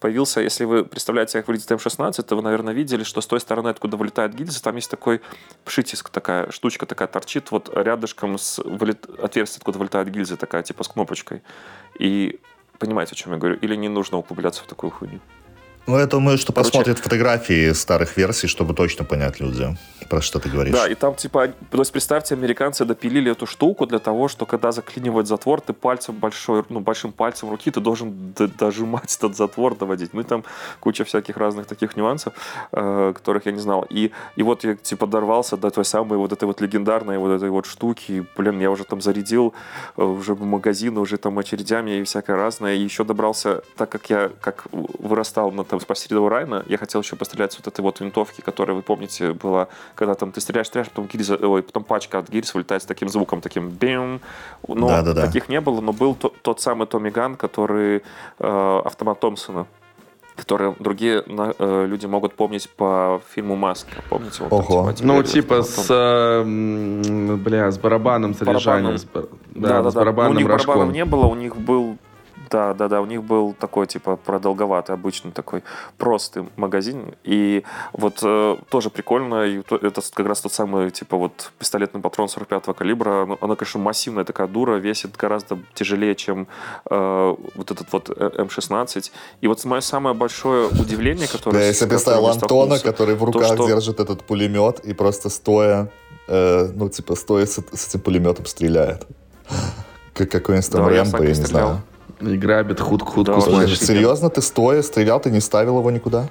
[0.00, 3.68] появился, если вы представляете, как выглядит М16, то вы, наверное, видели, что с той стороны,
[3.68, 5.20] откуда вылетает гильзы, там есть такой
[5.64, 9.06] пшитиск, такая штучка такая торчит, вот рядышком с вылет...
[9.20, 11.42] отверстие, откуда вылетает гильза такая, типа с кнопочкой.
[11.98, 12.40] И
[12.78, 13.56] понимаете, о чем я говорю?
[13.56, 15.20] Или не нужно углубляться в такую хуйню?
[15.88, 19.74] Ну, я думаю, что Короче, посмотрят фотографии старых версий, чтобы точно понять люди,
[20.10, 20.74] про что ты говоришь.
[20.74, 24.70] Да, и там, типа, то есть, представьте, американцы допилили эту штуку для того, что когда
[24.70, 30.12] заклинивает затвор, ты пальцем большой, ну, большим пальцем руки ты должен дожимать этот затвор, доводить.
[30.12, 30.44] Ну, и там
[30.80, 32.34] куча всяких разных таких нюансов,
[32.72, 33.86] э, которых я не знал.
[33.88, 37.48] И, и вот я, типа, дорвался до той самой вот этой вот легендарной вот этой
[37.48, 38.12] вот штуки.
[38.12, 39.54] И, блин, я уже там зарядил
[39.96, 42.74] э, уже в магазины, уже там очередями и всякое разное.
[42.74, 47.00] И еще добрался, так как я как вырастал на там спасти рядового Райна, я хотел
[47.00, 50.68] еще пострелять с вот этой вот винтовки, которая, вы помните, была, когда там ты стреляешь,
[50.68, 54.20] стреляешь, потом, гильза, ой, потом пачка от гильз вылетает с таким звуком, таким бим.
[54.66, 55.26] Но да, да, да.
[55.26, 58.02] таких не было, но был то, тот самый Томми Ган, который
[58.38, 59.66] э, автомат Томпсона
[60.38, 64.02] которые другие на, э, люди могут помнить по фильму «Маска».
[64.08, 64.44] Помните?
[64.44, 64.84] Вот, Ого.
[64.84, 66.44] Там, типа, ну, типа с, э,
[67.36, 68.34] бля, с барабаном.
[68.34, 68.96] С барабаном.
[69.12, 69.22] да,
[69.54, 70.00] да, да, с да.
[70.00, 70.74] барабанным ну, у них рожком.
[70.74, 71.98] барабанов не было, у них был
[72.50, 73.00] да, да, да.
[73.00, 75.62] У них был такой, типа, продолговатый, обычный такой
[75.96, 77.14] простый магазин.
[77.24, 79.44] И вот э, тоже прикольно.
[79.44, 83.22] И это как раз тот самый, типа, вот пистолетный патрон 45-го калибра.
[83.22, 86.48] Она, она, конечно, массивная такая дура, весит гораздо тяжелее, чем
[86.90, 89.10] э, вот этот вот э, М16.
[89.40, 91.58] И вот мое самое большое удивление, которое...
[91.58, 93.66] Да, я себе представил Антона, который в руках то, что...
[93.66, 95.90] держит этот пулемет и просто стоя,
[96.28, 99.06] э, ну, типа, стоя с, с этим пулеметом стреляет.
[100.14, 101.82] Как какой-нибудь там да, Рэмбо, я, я не знаю.
[102.20, 106.28] И грабит худку худку да, Серьезно, ты стоя стрелял, ты не ставил его никуда?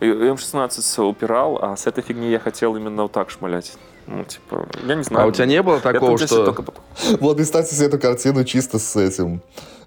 [0.00, 3.72] М16 упирал, а с этой фигни я хотел именно вот так шмалять.
[4.06, 5.24] Ну, типа, я не знаю.
[5.24, 6.44] А у тебя не было такого, что...
[6.44, 6.64] Только...
[7.18, 9.40] Вот представьте себе эту картину чисто с этим,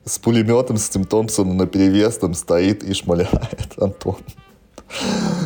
[0.03, 4.17] с пулеметом, с этим Томпсоном на перевес там стоит и шмаляет Антон.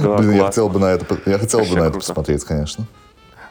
[0.01, 2.85] Да, Блин, я хотел бы на это, я хотел бы на это посмотреть, конечно.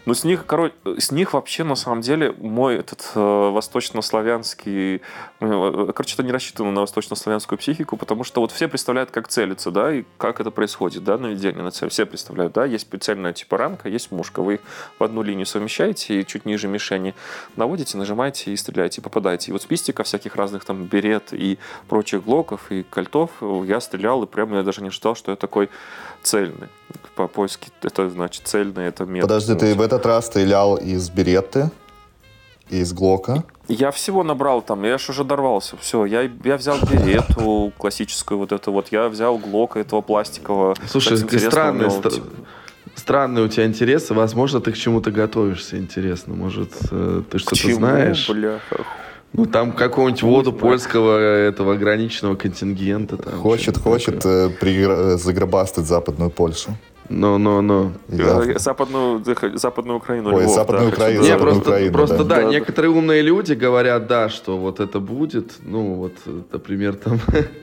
[0.05, 5.01] Ну, с них, короче, с них вообще, на самом деле, мой этот э, восточнославянский...
[5.41, 9.71] Э, короче, это не рассчитано на восточнославянскую психику, потому что вот все представляют, как целиться,
[9.71, 11.89] да, и как это происходит, да, наведение на цель.
[11.89, 14.43] Все представляют, да, есть специальная типа рамка, есть мушка.
[14.43, 14.61] Вы их
[14.99, 17.15] в одну линию совмещаете и чуть ниже мишени
[17.55, 19.51] наводите, нажимаете и стреляете, и попадаете.
[19.51, 24.23] И вот с пистика всяких разных там берет и прочих глоков и кольтов я стрелял,
[24.25, 25.71] и прямо я даже не ожидал, что я такой
[26.23, 26.69] цельный.
[27.15, 29.29] По-польски это значит цельный, это метод.
[29.29, 31.71] Подожди, ты в этот раз стрелял из береты?
[32.71, 33.45] Из Глока?
[33.69, 35.77] Я всего набрал там, я ж уже дорвался.
[35.77, 40.75] Все, я, я взял берету классическую вот эту вот, я взял Глока этого пластикового.
[40.87, 42.13] Слушай, ты странный, него, стр...
[42.95, 44.15] странные у тебя интересы.
[44.15, 46.35] Возможно, ты к чему-то готовишься, интересно.
[46.35, 48.31] Может, э, ты что-то знаешь?
[48.31, 48.59] Бля,
[49.35, 53.17] ну, там какую-нибудь воду польского этого ограниченного контингента.
[53.17, 56.77] Там хочет, хочет э, при, загробастать западную Польшу.
[57.09, 57.93] Ну, ну, ну.
[58.57, 59.23] Западную,
[59.55, 60.35] западную Украину.
[60.35, 61.23] Ой, Львов, западную да, Украину.
[61.25, 62.37] Не, просто, Украину, просто да.
[62.37, 66.13] да, некоторые умные люди говорят, да, что вот это будет, ну, вот,
[66.53, 67.21] например, там,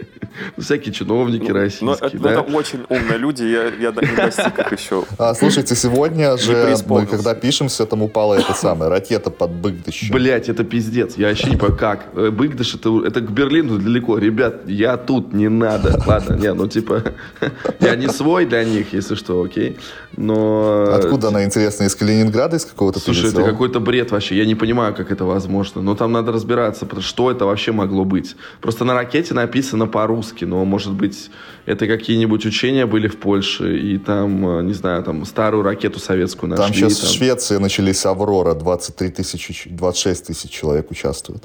[0.58, 1.90] всякие чиновники ну, российские.
[1.90, 2.32] Но это, да?
[2.32, 5.04] это очень умные люди, я, я не достиг их еще.
[5.18, 10.14] А, слушайте, сегодня же, мы когда пишемся, там упала эта самая ракета под Быгдыщем.
[10.14, 12.06] Блять, это пиздец, я вообще не понимаю, как.
[12.16, 14.18] Э, Быгдыш, это, это к Берлину далеко.
[14.18, 16.02] Ребят, я тут, не надо.
[16.06, 17.04] Ладно, не, ну, типа,
[17.80, 19.77] я не свой для них, если что, окей.
[20.17, 20.93] Но...
[20.93, 24.38] Откуда она, интересно, из Калининграда, из какого-то Слушай, это какой-то бред вообще.
[24.38, 25.82] Я не понимаю, как это возможно.
[25.82, 28.36] Но там надо разбираться, что это вообще могло быть.
[28.61, 31.30] Просто на ракете написано по-русски, но, может быть,
[31.65, 36.65] это какие-нибудь учения были в Польше, и там, не знаю, там старую ракету советскую нашли.
[36.65, 37.09] Там сейчас там...
[37.09, 41.43] в Швеции начались «Аврора», 23 тысячи, 26 тысяч человек участвуют.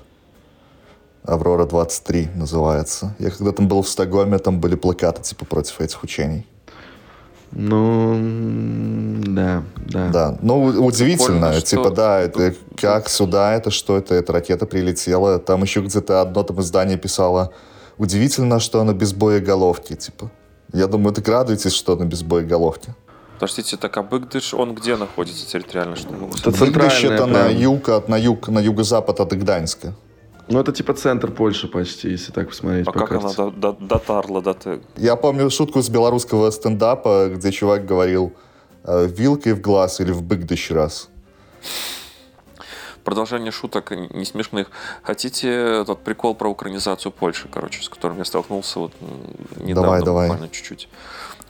[1.24, 3.16] «Аврора 23» называется.
[3.18, 6.46] Я когда там был в Стокгольме, там были плакаты типа против этих учений.
[7.56, 8.18] Ну,
[9.26, 10.08] да, да.
[10.08, 11.90] Да, ну, удивительно, Прикольно, типа, что...
[11.90, 16.60] да, это как сюда, это что это, эта ракета прилетела, там еще где-то одно там
[16.60, 17.52] издание писало,
[17.96, 20.30] удивительно, что она без боеголовки, типа.
[20.72, 22.92] Я думаю, так радуетесь, что она без боеголовки.
[23.34, 25.94] Подождите, так а Быгдыш, он где находится территориально?
[25.94, 29.94] Что это Быгдыш это на юг, от, на юг, на юго-запад от Гданьска.
[30.48, 33.26] Ну, это типа центр Польши почти, если так посмотреть а по как карте.
[33.26, 34.80] она до, до, дотарла до ты?
[34.96, 38.32] Я помню шутку с белорусского стендапа, где чувак говорил
[38.84, 41.08] «Э, вилкой в глаз или в бык дощ раз.
[43.04, 44.70] Продолжение шуток не смешных.
[45.02, 48.92] Хотите этот прикол про украинизацию Польши, короче, с которым я столкнулся вот
[49.56, 50.28] недавно, давай, давай.
[50.28, 50.88] буквально чуть-чуть.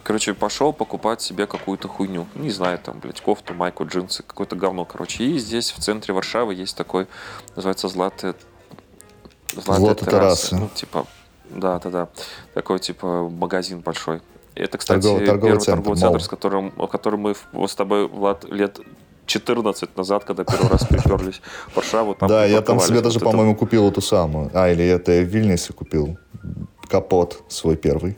[0.04, 2.26] Короче, пошел покупать себе какую-то хуйню.
[2.34, 5.24] Не знаю, там, блядь, кофту, майку, джинсы, какое-то говно, короче.
[5.24, 7.06] И здесь в центре Варшавы есть такой,
[7.56, 8.34] называется Златый
[9.56, 10.56] Златые террасы.
[10.56, 11.06] Ну, типа,
[11.50, 12.08] да, да, да.
[12.54, 14.20] Такой, типа, магазин большой.
[14.54, 17.34] Это, кстати, торговый, торговый первый центр, торговый центр, с которым, в котором мы
[17.68, 18.80] с тобой, Влад, лет
[19.26, 22.14] 14 назад, когда первый раз приперлись в Варшаву.
[22.14, 24.50] Там да, я там себе даже, по-моему, купил эту самую.
[24.54, 26.18] А, или это я в Вильнюсе купил.
[26.88, 28.16] Капот свой первый.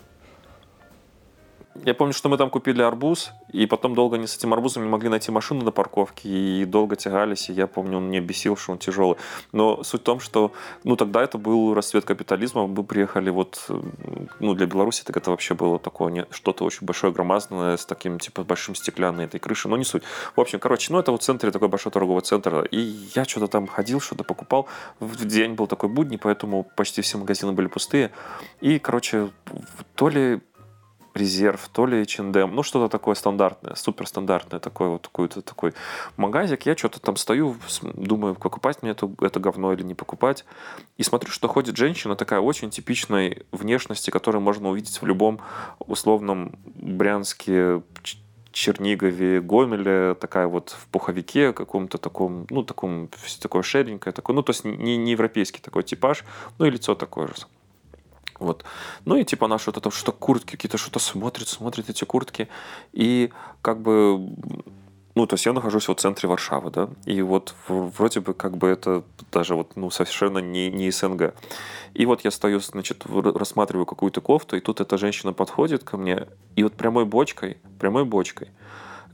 [1.84, 4.88] Я помню, что мы там купили арбуз, и потом долго не с этим арбузом не
[4.88, 8.72] могли найти машину на парковке, и долго тягались, и я помню, он мне бесил, что
[8.72, 9.16] он тяжелый.
[9.52, 10.52] Но суть в том, что,
[10.84, 13.66] ну, тогда это был расцвет капитализма, мы приехали вот,
[14.40, 18.44] ну, для Беларуси так это вообще было такое, что-то очень большое, громадное, с таким, типа,
[18.44, 20.02] большим стеклянной этой крышей, но не суть.
[20.34, 22.78] В общем, короче, ну, это вот в центре такой большой торговый центр, и
[23.14, 24.66] я что-то там ходил, что-то покупал,
[25.00, 28.12] в день был такой будний, поэтому почти все магазины были пустые,
[28.60, 29.30] и, короче,
[29.94, 30.40] то ли
[31.16, 35.74] резерв, то ли H&M, ну что-то такое стандартное, суперстандартное, такой вот такой-то такой
[36.16, 36.66] магазик.
[36.66, 40.44] Я что-то там стою, думаю, покупать мне это, это говно или не покупать.
[40.96, 45.40] И смотрю, что ходит женщина такая очень типичной внешности, которую можно увидеть в любом
[45.78, 47.82] условном Брянске,
[48.56, 53.10] Чернигове, Гомеле, такая вот в пуховике каком-то таком, ну, таком,
[53.42, 56.24] такое шеренькое, такое, ну, то есть не, не европейский такой типаж,
[56.58, 57.34] ну, и лицо такое же.
[58.38, 58.64] Вот.
[59.04, 62.48] Ну и типа она что-то там, что куртки какие-то, что-то смотрит, смотрит эти куртки.
[62.92, 63.32] И
[63.62, 64.28] как бы
[65.16, 68.58] ну, то есть я нахожусь вот в центре Варшавы, да, и вот вроде бы как
[68.58, 71.34] бы это даже вот, ну, совершенно не, не СНГ.
[71.94, 76.26] И вот я стою, значит, рассматриваю какую-то кофту, и тут эта женщина подходит ко мне,
[76.54, 78.48] и вот прямой бочкой, прямой бочкой,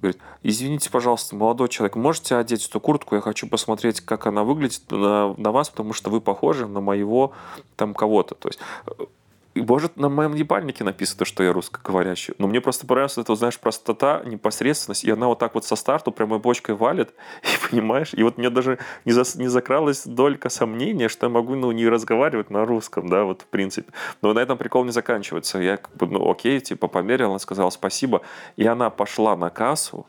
[0.03, 4.83] говорит, извините, пожалуйста, молодой человек, можете одеть эту куртку, я хочу посмотреть, как она выглядит
[4.91, 7.33] на, на вас, потому что вы похожи на моего
[7.77, 8.35] там кого-то.
[8.35, 8.59] То есть
[8.99, 9.22] и,
[9.61, 12.35] может, на моем ебальнике написано, что я русскоговорящий.
[12.39, 15.05] Но мне просто понравилась эта, знаешь, простота, непосредственность.
[15.05, 17.13] И она вот так вот со старту прямой бочкой валит.
[17.43, 18.15] И понимаешь?
[18.15, 21.87] И вот мне даже не, за, не закралась долька сомнения, что я могу, ну, не
[21.87, 23.93] разговаривать на русском, да, вот в принципе.
[24.23, 25.59] Но на этом прикол не заканчивается.
[25.59, 28.23] Я как бы, ну, окей, типа, померил, она сказала спасибо.
[28.57, 30.07] И она пошла на кассу,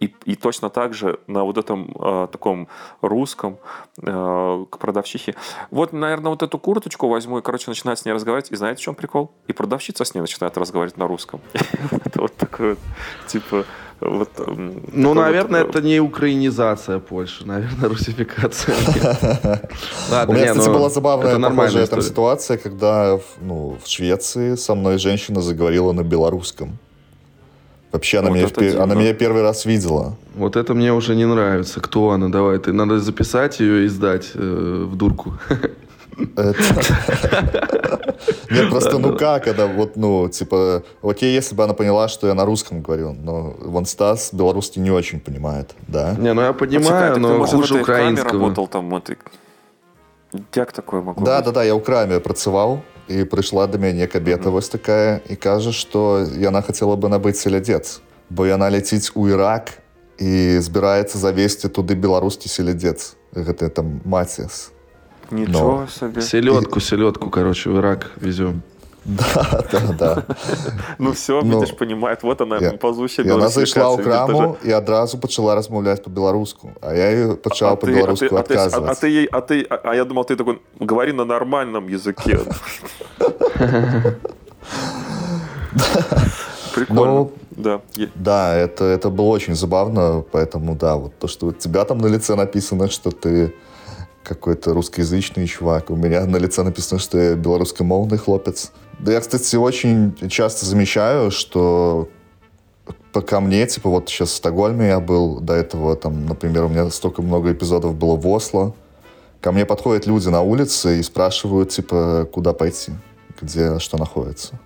[0.00, 2.68] и, и точно так же на вот этом э, таком
[3.02, 3.58] русском
[4.02, 5.34] э, к продавчихе.
[5.70, 8.50] Вот, наверное, вот эту курточку возьму и, короче, начинает с ней разговаривать.
[8.50, 9.30] И знаете, в чем прикол?
[9.46, 11.40] И продавщица с ней начинает разговаривать на русском.
[12.04, 12.78] Это вот такой вот,
[13.26, 13.64] типа,
[14.00, 14.30] вот,
[14.92, 18.74] ну, наверное, вот, это не украинизация Польши, наверное, русификация.
[20.26, 24.96] У меня, кстати, ну, была забавная похожая там ситуация, когда ну, в Швеции со мной
[24.98, 26.78] женщина заговорила на белорусском.
[27.92, 28.80] Вообще, она, вот меня, впер...
[28.80, 30.16] она меня первый раз видела.
[30.34, 31.80] Вот это мне уже не нравится.
[31.80, 32.28] Кто она?
[32.28, 35.34] Давай, ты надо записать ее и сдать э, в дурку.
[38.50, 42.34] Нет, просто ну как, когда вот, ну, типа, окей, если бы она поняла, что я
[42.34, 46.14] на русском говорю, но вон Стас белорусский не очень понимает, да?
[46.18, 48.32] Не, ну я понимаю, но хуже украинского.
[48.32, 49.02] работал там,
[50.54, 54.43] Як такое могу Да, да, да, я у краме працаваў і прыйшла да мяне кабета
[54.43, 54.51] mm -hmm.
[54.51, 59.71] вось такая і кажа што яна хацела бы набыць селядзец бо яна ляціць у Ірак
[60.17, 64.71] і збіраецца завесці туды беларускі селядзец гэта там маціс
[65.31, 66.21] Нічого собі.
[66.21, 68.61] Селедку, селедку, короче, в Ирак везем.
[69.09, 70.23] Да, да, да.
[70.97, 75.21] Ну все, ну, видиш, понимает, вот она я, ползущая Яна зайшла ў краму і адразу
[75.21, 79.41] пачала размаўляць по-беларуску а я ее пачаў по-беларуску а, а, а, а ты ей а
[79.41, 82.39] ты а, а я думал ты такой говори на нормальном языке
[86.73, 87.05] Прикольно.
[87.05, 87.81] Ну, да.
[88.15, 92.07] Да, это, это было очень забавно, поэтому да, вот то, что у тебя там на
[92.07, 93.53] лице написано, что ты
[94.23, 95.89] какой-то русскоязычный чувак.
[95.89, 98.71] У меня на лице написано, что я белорусскомовный хлопец.
[99.02, 102.08] Да я, кстати, очень часто замечаю, что
[103.12, 106.90] пока мне, типа, вот сейчас в Стокгольме я был, до этого, там, например, у меня
[106.90, 108.74] столько много эпизодов было в Осло.
[109.40, 112.92] Ко мне подходят люди на улице и спрашивают, типа, куда пойти,
[113.40, 114.60] где что находится.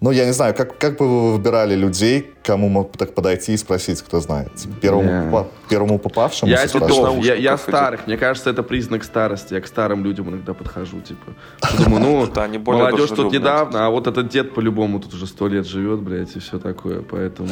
[0.00, 3.56] Ну, я не знаю, как, как бы вы выбирали людей, кому мог так подойти и
[3.56, 4.52] спросить, кто знает?
[4.80, 5.30] Первому, yeah.
[5.30, 6.50] попа- первому попавшему?
[6.50, 8.06] Я, типов, я, я старых.
[8.06, 9.54] Мне кажется, это признак старости.
[9.54, 11.32] Я к старым людям иногда подхожу, типа.
[11.84, 15.48] Думаю, ну, да, они молодежь тут недавно, а вот этот дед по-любому тут уже сто
[15.48, 17.50] лет живет, блядь, и все такое, поэтому...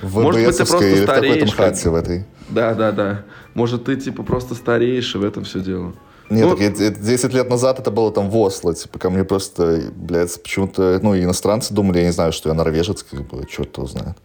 [0.00, 1.52] В Может быть, ты просто стареешь.
[1.52, 2.24] В хате в этой.
[2.48, 3.22] Да, да, да.
[3.54, 5.94] Может, ты, типа, просто стареешь, и в этом все дело.
[6.30, 9.90] Нет, ну, так, 10 лет назад это было там в Осло, типа, ко мне просто,
[9.94, 13.86] блядь, почему-то, ну, иностранцы думали, я не знаю, что я норвежец, как бы, черт его
[13.86, 14.16] знает.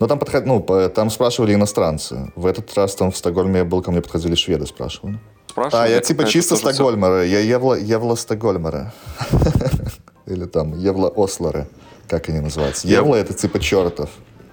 [0.00, 0.44] Но там, подход...
[0.46, 0.88] ну, по...
[0.88, 2.32] там спрашивали иностранцы.
[2.34, 5.20] В этот раз там в Стокгольме я был, ко мне подходили шведы, спрашивали.
[5.46, 5.86] Спрашивали?
[5.86, 8.92] А, я типа чисто Стокгольмера, я Евла, Евла Стокгольмера.
[10.26, 11.68] Или там Евла Ослера,
[12.08, 12.88] как они называются.
[12.88, 14.10] Евла это типа чертов.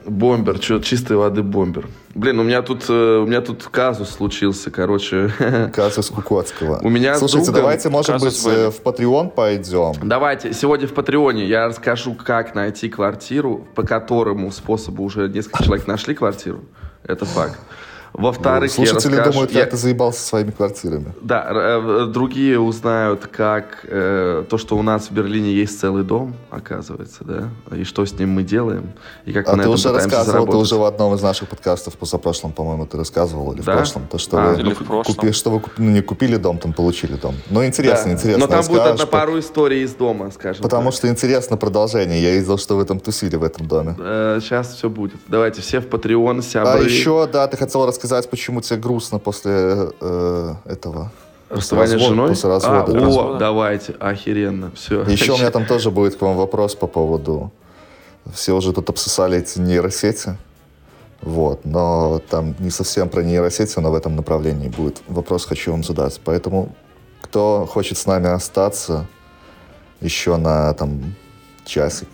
[0.09, 1.87] Бомбер, что, чистой воды бомбер.
[2.15, 5.31] Блин, у меня тут, э, у меня тут казус случился, короче.
[5.73, 6.79] Казус Кукоцкого.
[6.83, 9.93] У меня Слушайте, другом давайте, может казус быть, э, в Patreon пойдем.
[10.01, 15.87] Давайте, сегодня в Патреоне я расскажу, как найти квартиру, по которому способу уже несколько человек
[15.87, 16.61] нашли квартиру.
[17.03, 17.57] Это факт.
[18.13, 19.31] Во-вторых, я Слушатели расскажу...
[19.31, 21.13] думают, я- как ты заебался своими квартирами.
[21.21, 26.33] Да, э, другие узнают, как э, то, что у нас в Берлине есть целый дом,
[26.49, 28.91] оказывается, да, и что с ним мы делаем,
[29.25, 30.61] и как А мы на ты уже рассказывал, ты заработать.
[30.61, 33.73] уже в одном из наших подкастов позапрошлом, по-моему, ты рассказывал, или Да?
[33.73, 35.15] в прошлом, то, что А, вы, или в прошлом.
[35.15, 37.35] купи- что вы ну, не купили дом, там получили дом.
[37.49, 38.11] Ну, интересно, Да.
[38.13, 38.39] интересно.
[38.45, 40.93] Но там будет одна пару историй из дома, скажем Потому так.
[40.97, 42.21] что интересно продолжение.
[42.21, 43.95] Я видел, что вы там тусили в этом доме.
[44.41, 45.17] сейчас все будет.
[45.27, 46.83] Давайте все в Patreon, А сябры.
[46.85, 47.98] еще, да, ты хотел рассказать,
[48.29, 49.51] почему тебе грустно после
[49.99, 51.11] э, этого.
[51.49, 52.29] Расставание с развода- женой?
[52.29, 52.91] После а, развода.
[52.91, 53.39] о, Развода.
[53.39, 55.03] давайте, охеренно, все.
[55.03, 57.51] Еще у меня там тоже будет к вам вопрос по поводу...
[58.33, 60.37] Все уже тут обсосали эти нейросети.
[61.21, 65.83] Вот, но там не совсем про нейросети, но в этом направлении будет вопрос, хочу вам
[65.83, 66.19] задать.
[66.23, 66.75] Поэтому,
[67.21, 69.07] кто хочет с нами остаться
[69.99, 71.15] еще на там
[71.65, 72.09] часик,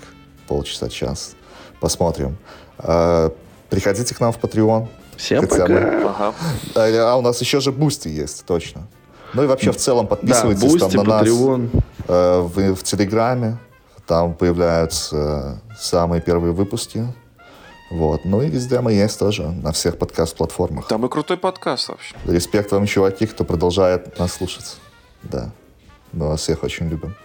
[0.47, 1.36] полчаса, час,
[1.79, 2.38] посмотрим.
[2.77, 3.31] А,
[3.69, 4.88] приходите к нам в Patreon.
[5.18, 5.66] Всем пока.
[5.66, 6.34] Ага.
[6.76, 8.88] А, а у нас еще же Boosty есть, точно.
[9.34, 11.28] Ну и вообще в целом Да, подписывайтесь Boosty, там на нас.
[11.28, 11.84] Patreon.
[12.07, 13.57] Э, в, в Телеграме.
[14.07, 17.07] Там появляются самые первые выпуски.
[17.89, 18.22] Вот.
[18.24, 20.88] Ну и везде мы есть тоже, на всех подкаст-платформах.
[20.88, 22.16] Там и крутой подкаст вообще.
[22.26, 24.78] Респект вам, чуваки, кто продолжает нас слушать.
[25.24, 25.51] Да.
[26.11, 27.16] Мы вас всех очень любим.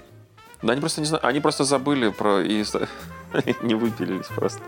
[0.62, 2.64] Да они просто не знаю, они просто забыли про и
[3.62, 4.60] не выпилились просто.